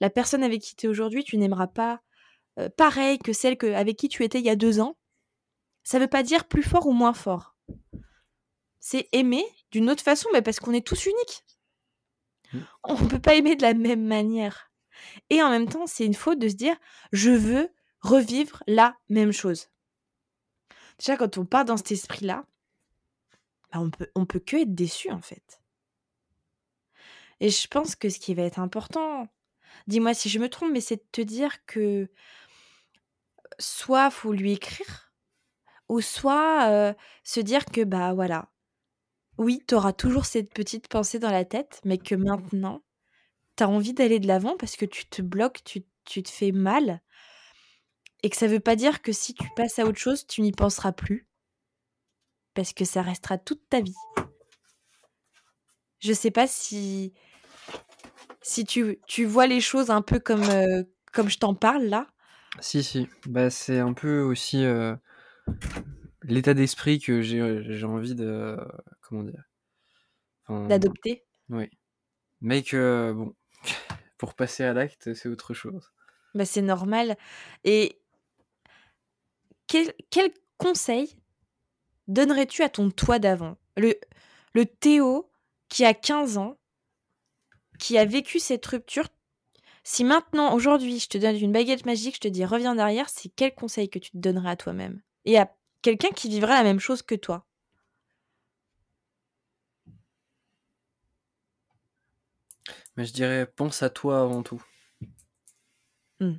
la 0.00 0.10
personne 0.10 0.42
avec 0.42 0.62
qui 0.62 0.76
tu 0.76 0.86
es 0.86 0.88
aujourd'hui, 0.88 1.24
tu 1.24 1.38
n'aimeras 1.38 1.68
pas 1.68 2.00
euh, 2.58 2.68
pareil 2.76 3.18
que 3.18 3.32
celle 3.32 3.56
avec 3.74 3.96
qui 3.96 4.08
tu 4.08 4.24
étais 4.24 4.40
il 4.40 4.46
y 4.46 4.50
a 4.50 4.56
deux 4.56 4.80
ans. 4.80 4.96
Ça 5.84 5.98
ne 5.98 6.04
veut 6.04 6.08
pas 6.08 6.22
dire 6.22 6.46
plus 6.46 6.62
fort 6.62 6.86
ou 6.86 6.92
moins 6.92 7.14
fort. 7.14 7.56
C'est 8.80 9.08
aimer 9.12 9.44
d'une 9.70 9.90
autre 9.90 10.02
façon, 10.02 10.28
mais 10.32 10.42
parce 10.42 10.60
qu'on 10.60 10.72
est 10.72 10.86
tous 10.86 11.06
uniques. 11.06 11.44
Mmh. 12.52 12.58
On 12.84 12.98
ne 12.98 13.08
peut 13.08 13.20
pas 13.20 13.34
aimer 13.34 13.56
de 13.56 13.62
la 13.62 13.74
même 13.74 14.04
manière. 14.04 14.70
Et 15.30 15.42
en 15.42 15.50
même 15.50 15.68
temps, 15.68 15.86
c'est 15.86 16.06
une 16.06 16.14
faute 16.14 16.38
de 16.38 16.48
se 16.48 16.54
dire 16.54 16.76
je 17.12 17.30
veux 17.30 17.70
revivre 18.00 18.62
la 18.66 18.96
même 19.08 19.32
chose. 19.32 19.68
Déjà, 20.98 21.16
quand 21.16 21.38
on 21.38 21.44
part 21.44 21.64
dans 21.64 21.76
cet 21.76 21.92
esprit-là, 21.92 22.44
bah, 23.72 23.80
on 23.80 23.90
peut, 23.90 24.08
peut 24.26 24.40
que 24.40 24.56
être 24.56 24.74
déçu, 24.74 25.10
en 25.10 25.20
fait. 25.20 25.60
Et 27.40 27.50
je 27.50 27.68
pense 27.68 27.94
que 27.94 28.08
ce 28.08 28.18
qui 28.18 28.34
va 28.34 28.42
être 28.42 28.58
important, 28.58 29.28
dis-moi 29.86 30.14
si 30.14 30.28
je 30.28 30.38
me 30.38 30.48
trompe, 30.48 30.72
mais 30.72 30.80
c'est 30.80 30.96
de 30.96 31.06
te 31.12 31.20
dire 31.20 31.64
que 31.66 32.10
soit 33.58 34.10
faut 34.10 34.32
lui 34.32 34.52
écrire, 34.52 35.12
ou 35.88 36.00
soit 36.00 36.68
euh, 36.68 36.94
se 37.24 37.40
dire 37.40 37.64
que, 37.64 37.84
bah 37.84 38.12
voilà, 38.14 38.50
oui, 39.38 39.62
tu 39.68 39.74
auras 39.74 39.92
toujours 39.92 40.26
cette 40.26 40.52
petite 40.52 40.88
pensée 40.88 41.18
dans 41.18 41.30
la 41.30 41.44
tête, 41.44 41.80
mais 41.84 41.98
que 41.98 42.14
maintenant, 42.14 42.82
tu 43.56 43.64
as 43.64 43.68
envie 43.68 43.94
d'aller 43.94 44.20
de 44.20 44.28
l'avant 44.28 44.56
parce 44.58 44.76
que 44.76 44.86
tu 44.86 45.06
te 45.06 45.22
bloques, 45.22 45.62
tu 45.64 46.22
te 46.22 46.30
fais 46.30 46.52
mal, 46.52 47.00
et 48.22 48.30
que 48.30 48.36
ça 48.36 48.46
veut 48.46 48.60
pas 48.60 48.76
dire 48.76 49.02
que 49.02 49.12
si 49.12 49.34
tu 49.34 49.48
passes 49.56 49.78
à 49.78 49.84
autre 49.84 49.98
chose, 49.98 50.26
tu 50.26 50.42
n'y 50.42 50.52
penseras 50.52 50.92
plus. 50.92 51.26
Parce 52.54 52.72
que 52.72 52.84
ça 52.84 53.02
restera 53.02 53.38
toute 53.38 53.68
ta 53.68 53.80
vie. 53.80 53.94
Je 56.00 56.12
sais 56.12 56.30
pas 56.30 56.46
si 56.46 57.12
si 58.42 58.64
tu, 58.64 58.98
tu 59.06 59.24
vois 59.24 59.46
les 59.46 59.60
choses 59.60 59.90
un 59.90 60.02
peu 60.02 60.18
comme 60.18 60.44
euh, 60.44 60.82
comme 61.12 61.28
je 61.28 61.38
t'en 61.38 61.54
parle 61.54 61.84
là. 61.84 62.06
Si 62.60 62.82
si, 62.82 63.08
bah 63.26 63.50
c'est 63.50 63.78
un 63.78 63.92
peu 63.92 64.20
aussi 64.20 64.64
euh, 64.64 64.96
l'état 66.22 66.54
d'esprit 66.54 66.98
que 66.98 67.20
j'ai 67.20 67.84
envie 67.84 68.14
de 68.14 68.56
comment 69.02 69.22
dire 69.22 69.44
d'adopter. 70.48 71.24
Oui. 71.50 71.68
Mais 72.40 72.62
que 72.62 73.12
bon 73.14 73.34
pour 74.18 74.34
passer 74.34 74.64
à 74.64 74.72
l'acte, 74.72 75.14
c'est 75.14 75.28
autre 75.28 75.52
chose. 75.52 75.92
Bah 76.34 76.44
c'est 76.44 76.62
normal 76.62 77.16
et 77.64 78.00
quel, 79.68 80.32
conseil 80.56 81.16
donnerais-tu 82.08 82.62
à 82.62 82.68
ton 82.68 82.90
toi 82.90 83.18
d'avant? 83.18 83.56
Le, 83.76 83.94
le 84.54 84.66
Théo 84.66 85.30
qui 85.68 85.84
a 85.84 85.94
15 85.94 86.38
ans, 86.38 86.58
qui 87.78 87.96
a 87.98 88.04
vécu 88.04 88.40
cette 88.40 88.66
rupture, 88.66 89.08
si 89.84 90.04
maintenant, 90.04 90.54
aujourd'hui, 90.54 90.98
je 90.98 91.08
te 91.08 91.16
donne 91.16 91.36
une 91.36 91.52
baguette 91.52 91.86
magique, 91.86 92.16
je 92.16 92.20
te 92.20 92.28
dis 92.28 92.44
reviens 92.44 92.74
derrière, 92.74 93.08
c'est 93.08 93.30
quel 93.30 93.54
conseil 93.54 93.88
que 93.88 93.98
tu 93.98 94.10
te 94.10 94.18
donnerais 94.18 94.50
à 94.50 94.56
toi-même? 94.56 95.00
Et 95.24 95.38
à 95.38 95.54
quelqu'un 95.82 96.10
qui 96.10 96.28
vivrait 96.28 96.54
la 96.54 96.62
même 96.62 96.80
chose 96.80 97.02
que 97.02 97.14
toi? 97.14 97.46
Mais 102.96 103.04
je 103.06 103.12
dirais 103.12 103.46
pense 103.46 103.82
à 103.82 103.90
toi 103.90 104.20
avant 104.20 104.42
tout. 104.42 104.62
Mmh. 106.20 106.34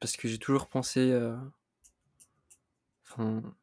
Parce 0.00 0.16
que 0.16 0.28
j'ai 0.28 0.38
toujours 0.38 0.68
pensé. 0.68 1.10
Euh, 1.12 1.36
enfin, 3.06 3.56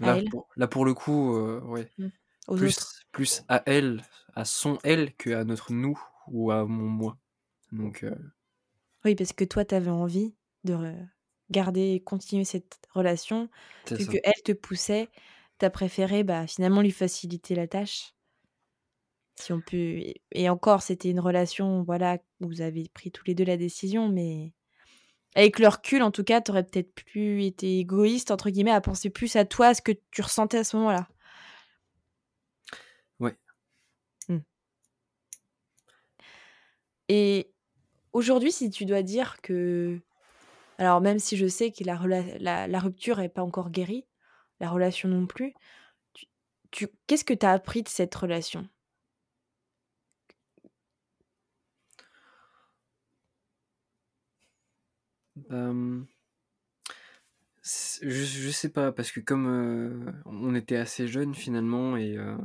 À 0.00 0.08
Là 0.08 0.16
elle? 0.16 0.30
pour 0.30 0.48
là 0.56 0.66
pour 0.68 0.84
le 0.84 0.94
coup, 0.94 1.34
heu, 1.36 1.60
ouais. 1.64 1.92
Mmh. 1.98 2.08
Plus 2.54 2.76
autres? 2.76 3.06
plus 3.12 3.42
à 3.48 3.62
elle, 3.66 4.04
à 4.34 4.44
son 4.44 4.78
elle 4.84 5.14
qu'à 5.16 5.44
notre 5.44 5.72
nous 5.72 6.00
ou 6.28 6.50
à 6.52 6.66
mon 6.66 6.88
moi. 6.88 7.18
Donc 7.72 8.04
heu 8.04 8.16
Oui, 9.04 9.14
parce 9.14 9.32
que 9.32 9.44
toi, 9.44 9.64
tu 9.64 9.74
avais 9.74 9.90
envie 9.90 10.34
de 10.64 10.94
garder 11.50 11.92
et 11.94 12.02
continuer 12.02 12.44
cette 12.44 12.78
relation. 12.90 13.48
Vu 13.98 14.06
ça. 14.06 14.18
qu'elle 14.20 14.32
te 14.44 14.52
poussait, 14.52 15.10
tu 15.58 15.64
as 15.66 15.70
préféré, 15.70 16.24
bah, 16.24 16.46
finalement 16.46 16.82
lui 16.82 16.90
faciliter 16.90 17.54
la 17.54 17.68
tâche. 17.68 18.14
Si 19.36 19.52
on 19.52 19.60
peut 19.60 20.02
et 20.32 20.48
encore, 20.50 20.82
c'était 20.82 21.10
une 21.10 21.20
relation, 21.20 21.82
voilà, 21.84 22.18
où 22.40 22.48
vous 22.48 22.60
avez 22.60 22.88
pris 22.92 23.10
tous 23.12 23.24
les 23.26 23.34
2 23.34 23.44
la 23.44 23.56
décision, 23.56 24.08
mais 24.08 24.52
avec 25.38 25.60
le 25.60 25.68
recul, 25.68 26.02
en 26.02 26.10
tout 26.10 26.24
cas, 26.24 26.40
tu 26.40 26.50
aurais 26.50 26.64
peut-être 26.64 26.92
plus 26.94 27.44
été 27.44 27.78
«égoïste» 27.78 28.32
entre 28.32 28.50
guillemets, 28.50 28.72
à 28.72 28.80
penser 28.80 29.08
plus 29.08 29.36
à 29.36 29.44
toi, 29.44 29.68
à 29.68 29.74
ce 29.74 29.82
que 29.82 29.92
tu 30.10 30.22
ressentais 30.22 30.58
à 30.58 30.64
ce 30.64 30.76
moment-là. 30.76 31.08
Ouais. 33.20 33.36
Mmh. 34.28 34.38
Et 37.08 37.52
aujourd'hui, 38.12 38.52
si 38.52 38.70
tu 38.70 38.84
dois 38.84 39.02
dire 39.02 39.40
que 39.42 40.00
alors 40.78 41.00
même 41.00 41.18
si 41.20 41.36
je 41.36 41.46
sais 41.46 41.72
que 41.72 41.84
la 41.84 41.96
rela 41.96 42.22
la 42.38 42.66
la 42.68 42.78
rupture 42.80 43.20
est 43.20 43.28
pas 43.28 43.42
encore 43.42 43.70
guérie, 43.70 44.06
la 44.60 44.70
relation 44.70 45.08
non 45.08 45.26
plus, 45.26 45.54
tu 46.14 46.26
tu 46.72 46.88
qu'est-ce 47.06 47.24
que 47.24 47.34
tu 47.34 47.46
as 47.46 47.52
appris 47.52 47.82
de 47.82 47.88
cette 47.88 48.14
relation? 48.14 48.68
Je 57.62 58.06
je 58.24 58.50
sais 58.50 58.68
pas 58.70 58.92
parce 58.92 59.10
que 59.12 59.20
comme, 59.20 59.46
heu, 59.48 60.12
on 60.26 60.54
était 60.54 60.76
assez 60.76 61.08
jeunes 61.08 61.34
finalement 61.34 61.96
et 61.96 62.16
heu 62.16 62.36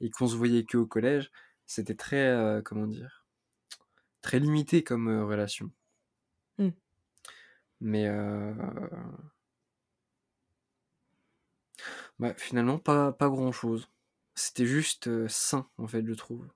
et 0.00 0.10
qu'on 0.10 0.26
se 0.28 0.36
voyait 0.36 0.64
qu'au 0.66 0.86
collège, 0.86 1.30
c'était 1.66 1.94
très, 1.96 2.28
heu, 2.30 2.62
comment 2.64 2.86
dire? 2.88 3.24
Très 4.22 4.40
limité 4.40 4.84
comme, 4.84 5.08
heu, 5.10 5.24
relation. 5.24 5.70
Mmh. 6.58 6.70
Mais 7.80 8.06
bah, 12.18 12.34
finalement 12.36 12.78
pas 12.78 13.12
pas 13.12 13.28
grand 13.28 13.52
chose. 13.52 13.88
C'était 14.34 14.66
juste, 14.66 15.08
sain 15.28 15.68
en 15.78 15.86
fait, 15.86 16.04
je 16.06 16.12
trouve, 16.14 16.46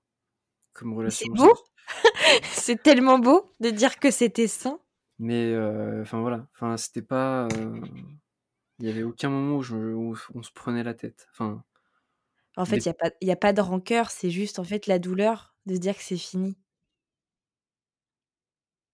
comme 0.73 0.93
relation, 0.95 1.27
c'est 1.27 1.29
beau! 1.31 1.53
C'est 2.53 2.81
tellement 2.81 3.19
beau 3.19 3.51
de 3.59 3.69
dire 3.69 3.99
que 3.99 4.11
c'était 4.11 4.47
sain. 4.47 4.79
Mais 5.19 5.53
heu, 5.53 6.01
enfin 6.01 6.19
voilà, 6.21 6.47
enfin 6.53 6.77
c'était 6.77 7.01
pas, 7.01 7.47
heu, 7.47 7.81
il 8.79 8.85
y 8.85 8.89
avait 8.89 9.03
aucun 9.03 9.29
moment 9.29 9.57
où 9.57 9.61
je 9.63 9.75
où 9.75 10.15
on 10.33 10.43
se 10.43 10.51
prenait 10.53 10.83
la 10.83 10.93
tête, 10.93 11.27
enfin 11.31 11.63
En 12.57 12.65
fait, 12.65 12.83
il 12.85 12.87
y 12.87 12.89
a 12.89 12.93
pas 12.93 13.11
il 13.21 13.29
y 13.29 13.31
a 13.31 13.37
pas 13.37 13.53
de 13.53 13.61
rancœur, 13.61 14.11
c'est 14.11 14.29
juste, 14.29 14.59
en 14.59 14.65
fait, 14.65 14.87
la 14.87 14.99
douleur 14.99 15.55
de 15.67 15.75
se 15.75 15.79
dire 15.79 15.95
que 15.95 16.03
c'est 16.03 16.17
fini. 16.17 16.57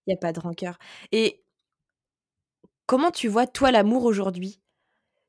Il 0.06 0.10
y 0.10 0.14
a 0.14 0.16
pas 0.16 0.32
de 0.32 0.38
rancœur 0.40 0.78
et 1.12 1.42
comment 2.86 3.10
tu 3.10 3.28
vois, 3.28 3.46
toi, 3.46 3.70
l'amour 3.72 4.04
aujourd'hui? 4.04 4.60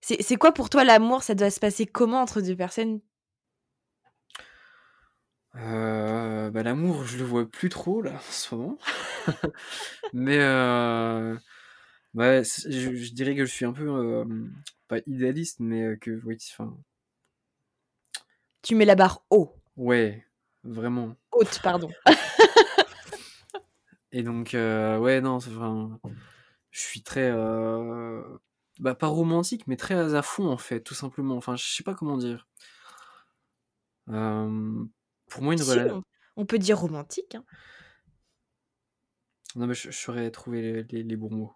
C'est 0.01 0.37
quoi 0.37 0.53
pour 0.53 0.69
toi 0.69 0.83
l'amour? 0.85 1.23
Ça 1.23 1.35
doit 1.35 1.51
se 1.51 1.59
passer 1.61 1.85
comment 1.87 2.21
entre 2.21 2.41
2 2.41 2.55
personnes? 2.57 3.01
Heu, 5.55 6.49
bah, 6.51 6.63
l'amour, 6.63 7.03
je 7.05 7.17
le 7.17 7.23
vois 7.23 7.45
plus 7.49 7.69
trop 7.69 8.01
là, 8.01 8.13
en 8.15 8.31
ce 8.31 8.55
moment. 8.55 8.77
Mais 10.13 10.39
bah, 12.13 12.43
c 12.43 12.71
je 12.71 12.95
je 12.95 13.13
dirais 13.13 13.35
que 13.35 13.45
je 13.45 13.51
suis 13.51 13.65
un 13.65 13.73
peu, 13.73 14.25
pas 14.87 14.99
idéaliste, 15.07 15.59
mais 15.59 15.83
heu, 15.83 15.95
que 15.97 16.21
oui, 16.25 16.37
enfin 16.53 16.75
Tu 18.63 18.75
mets 18.75 18.85
la 18.85 18.95
barre 18.95 19.23
haut. 19.29 19.53
Ouais, 19.75 20.25
vraiment. 20.63 21.17
Haute, 21.33 21.59
pardon. 21.61 21.89
Et 24.11 24.23
donc 24.23 24.51
ouais, 24.53 25.21
non, 25.21 25.39
c'est 25.39 25.49
enfin, 25.51 25.99
je 26.71 26.81
suis 26.81 27.03
très, 27.03 27.31
bah, 28.79 28.95
pas 28.95 29.07
romantique, 29.07 29.67
mais 29.67 29.77
très 29.77 30.15
à 30.15 30.21
fond, 30.21 30.47
en 30.49 30.57
fait, 30.57 30.81
tout 30.81 30.93
simplement. 30.95 31.35
Enfin, 31.37 31.55
je 31.55 31.65
sais 31.65 31.83
pas 31.83 31.93
comment 31.95 32.17
dire. 32.17 32.47
Pour 35.33 35.43
moi, 35.43 35.53
une 35.53 35.61
Si, 35.61 35.69
rela 35.69 35.87
on 35.89 36.03
on 36.35 36.45
peut 36.45 36.59
dire 36.59 36.79
romantique, 36.79 37.35
hein. 37.35 37.43
Non, 39.55 39.65
mais 39.67 39.73
je 39.73 39.89
je 39.89 39.97
saurais 39.97 40.29
trouver 40.31 40.61
les 40.61 40.83
les 40.83 41.03
les 41.03 41.15
bons 41.15 41.31
mots. 41.35 41.53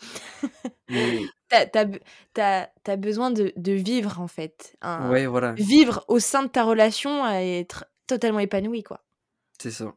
Mais 0.88 1.30
Tu 1.50 1.56
as 1.56 1.66
tu 1.66 1.78
as 1.78 1.84
be 1.84 1.98
tu 2.34 2.40
as 2.40 2.70
tu 2.84 2.90
as 2.90 2.96
besoin 2.96 3.30
de 3.30 3.52
de 3.56 3.72
vivre, 3.72 4.20
en 4.20 4.28
fait, 4.28 4.76
un 4.82 5.10
Ouais, 5.10 5.26
voilà. 5.26 5.54
vivre 5.56 6.04
au 6.08 6.18
sein 6.18 6.42
de 6.42 6.48
ta 6.48 6.64
relation 6.64 7.28
et 7.30 7.60
être 7.60 7.86
totalement 8.06 8.40
épanoui, 8.40 8.82
quoi. 8.82 9.04
C'est 9.58 9.70
ça. 9.70 9.94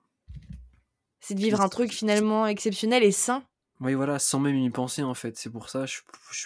C'est 1.22 1.36
de 1.36 1.40
vivre 1.40 1.62
un 1.62 1.70
truc 1.70 1.94
finalement 1.94 2.46
exceptionnel 2.48 3.04
et 3.04 3.12
sain. 3.12 3.44
Oui, 3.82 3.94
voilà, 3.94 4.20
sans 4.20 4.40
même 4.40 4.58
y 4.58 4.70
penser, 4.70 5.04
en 5.04 5.14
fait. 5.14 5.38
C'est 5.38 5.50
pour 5.50 5.70
ça, 5.70 5.86
je 5.86 6.02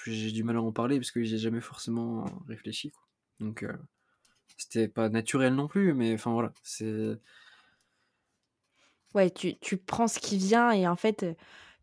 j'ai 0.05 0.31
du 0.31 0.43
mal 0.43 0.57
à 0.57 0.61
en 0.61 0.71
parler 0.71 0.97
parce 0.99 1.11
que 1.11 1.23
j'y 1.23 1.35
ai 1.35 1.37
jamais 1.39 1.61
forcément 1.61 2.25
réfléchi, 2.47 2.91
quoi. 2.91 3.01
Donc 3.39 3.63
heu, 3.63 3.75
c'était 4.57 4.87
pas 4.87 5.09
naturel 5.09 5.55
non 5.55 5.67
plus, 5.67 5.93
mais 5.93 6.13
enfin, 6.13 6.31
voilà, 6.33 6.53
c'est 6.63 7.19
Ouais, 9.15 9.29
tu 9.29 9.57
tu 9.59 9.77
prends 9.77 10.07
ce 10.07 10.19
qui 10.19 10.37
vient 10.37 10.71
et 10.71 10.87
en 10.87 10.95
fait, 10.95 11.25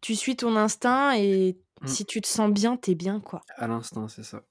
tu 0.00 0.14
suis 0.16 0.36
ton 0.36 0.56
instinct 0.56 1.14
et 1.16 1.58
Mmh. 1.80 1.94
si 1.94 2.04
tu 2.04 2.20
te 2.20 2.26
sens 2.28 2.50
bien, 2.52 2.76
tu 2.76 2.90
es 2.92 2.94
bien, 2.94 3.20
quoi. 3.20 3.46
À 3.56 3.68
l'instinct, 3.68 4.08
c'est 4.08 4.24
ça. 4.24 4.44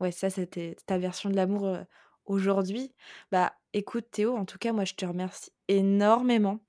Ouais, 0.00 0.12
ça, 0.12 0.28
c'était 0.30 0.76
ta 0.86 0.98
version 0.98 1.30
de 1.30 1.36
l'amour, 1.36 1.66
heu, 1.66 1.84
aujourd'hui. 2.26 2.94
Bah, 3.32 3.54
écoute 3.72 4.10
Théo, 4.10 4.36
en 4.36 4.44
tout 4.44 4.58
cas, 4.58 4.72
moi, 4.72 4.84
je 4.84 4.94
te 4.94 5.06
remercie 5.06 5.50
énormément 5.68 6.60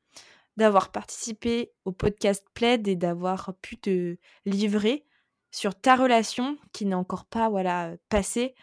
d'avoir 0.57 0.91
participé 0.91 1.73
au 1.86 1.91
podcast 1.93 2.45
Plaid 2.55 2.88
et 2.88 2.95
d'avoir 2.97 3.55
pu 3.62 3.77
te 3.79 4.17
livrer 4.45 5.05
sur 5.51 5.79
ta 5.79 5.95
relation 5.97 6.57
qui 6.73 6.86
n'est 6.86 6.95
encore 6.95 7.25
pas, 7.25 7.49
voilà, 7.49 7.95
passée. 8.10 8.55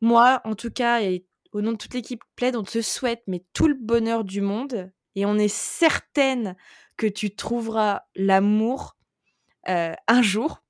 Moi, 0.00 0.40
en 0.44 0.54
tout 0.54 0.70
cas 0.70 1.02
et 1.02 1.26
au 1.52 1.60
nom 1.60 1.72
de 1.72 1.76
toute 1.76 1.94
l'équipe 1.94 2.22
Plaid, 2.36 2.56
on 2.56 2.62
te 2.62 2.80
souhaite, 2.82 3.22
mais 3.26 3.44
tout 3.52 3.68
le 3.68 3.74
bonheur 3.74 4.24
du 4.24 4.40
monde 4.40 4.90
et 5.14 5.26
on 5.26 5.36
est 5.38 5.48
certaine 5.48 6.56
que 6.96 7.06
tu 7.06 7.34
trouveras 7.34 8.02
l'amour, 8.14 8.96
heu, 9.68 9.92
un 10.08 10.22
jour 10.22 10.62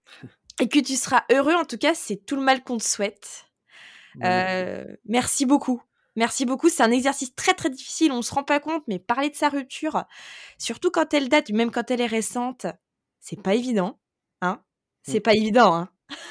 et 0.61 0.69
que 0.69 0.79
tu 0.79 0.97
seras 0.97 1.25
heureux. 1.33 1.55
En 1.55 1.65
tout 1.65 1.79
cas, 1.79 1.95
c'est 1.95 2.25
tout 2.27 2.37
le 2.37 2.43
mal 2.43 2.65
qu'on 2.65 2.79
te 2.79 2.85
souhaite. 2.85 3.47
Bah, 4.15 4.29
merci. 4.29 4.91
Heu, 4.91 4.99
merci 5.07 5.47
beaucoup. 5.47 5.83
Merci 6.17 6.47
beaucoup. 6.47 6.69
C'est 6.69 6.83
un 6.83 6.91
exercice 6.91 7.35
très, 7.35 7.55
très 7.55 7.71
difficile, 7.71 8.13
on 8.13 8.23
se 8.23 8.35
rend 8.35 8.45
pas 8.45 8.61
compte, 8.61 8.85
mais 8.89 8.99
parler 8.99 9.31
de 9.31 9.37
sa 9.37 9.49
rupture, 9.49 10.05
surtout 10.59 10.91
quand 10.91 11.15
elle 11.15 11.29
date, 11.29 11.51
même 11.51 11.71
quand 11.71 11.91
elle 11.91 12.01
est 12.01 12.07
récente, 12.07 12.67
c'est 13.21 13.41
pas 13.41 13.55
évident, 13.55 14.01
hein. 14.41 14.55
Mmh. 15.07 15.13
C'est 15.13 15.21
pas 15.21 15.35
évident, 15.35 15.75
hein. 15.75 15.89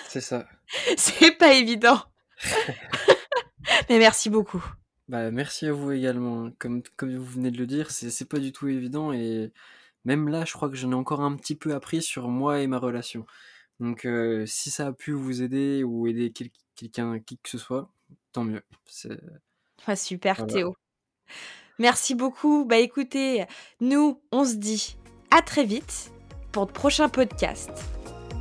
C'est 0.10 0.22
ça. 0.22 0.48
C'est 0.98 1.38
pas 1.38 1.54
évident. 1.54 2.02
Mais 3.90 4.00
merci 4.00 4.30
beaucoup. 4.30 4.64
Bah, 5.08 5.32
merci 5.32 5.68
à 5.68 5.74
vous 5.74 5.92
également. 5.92 6.52
Comme 6.60 6.84
comme 6.96 7.16
vous 7.16 7.26
venez 7.26 7.52
de 7.52 7.58
le 7.58 7.68
dire, 7.68 7.92
c'est 7.92 8.30
pas 8.30 8.40
du 8.40 8.52
tout 8.52 8.68
évident 8.68 9.14
et 9.14 9.52
même 10.06 10.30
là, 10.30 10.46
je 10.46 10.54
crois 10.54 10.70
que 10.70 10.76
j'en 10.76 10.92
ai 10.92 10.96
encore 10.96 11.22
un 11.22 11.36
petit 11.36 11.56
peu 11.56 11.74
appris 11.74 12.02
sur 12.02 12.28
moi 12.30 12.60
et 12.60 12.68
ma 12.68 12.80
relation. 12.80 13.26
Donc 13.80 14.06
heu, 14.06 14.46
si 14.46 14.70
ça 14.72 14.88
a 14.88 14.94
pu 14.94 15.12
vous 15.12 15.42
aider 15.42 15.84
ou 15.84 16.08
aider 16.08 16.32
quel 16.32 16.50
quelqu'un, 16.76 17.20
qui 17.20 17.38
que 17.38 17.50
ce 17.50 17.58
soit, 17.58 17.90
tant 18.32 18.44
mieux. 18.44 18.64
C'est 18.86 19.20
Ah 19.86 19.96
super 19.96 20.36
voilà. 20.38 20.54
Théo. 20.54 20.76
Merci 21.80 22.16
beaucoup. 22.16 22.66
Bah, 22.66 22.78
écoutez, 22.78 23.46
nous, 23.82 24.22
on 24.32 24.46
se 24.46 24.56
dit 24.56 24.98
à 25.30 25.42
très 25.42 25.66
vite 25.66 26.12
pour 26.52 26.66
de 26.66 26.72
prochains 26.72 27.10
podcasts 27.10 27.84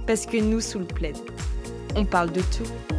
parce 0.06 0.26
que 0.26 0.36
nous, 0.36 0.60
sous 0.60 0.78
le 0.78 0.86
plaid, 0.86 1.16
on 1.96 2.04
parle 2.04 2.32
de 2.32 2.40
tout. 2.40 2.95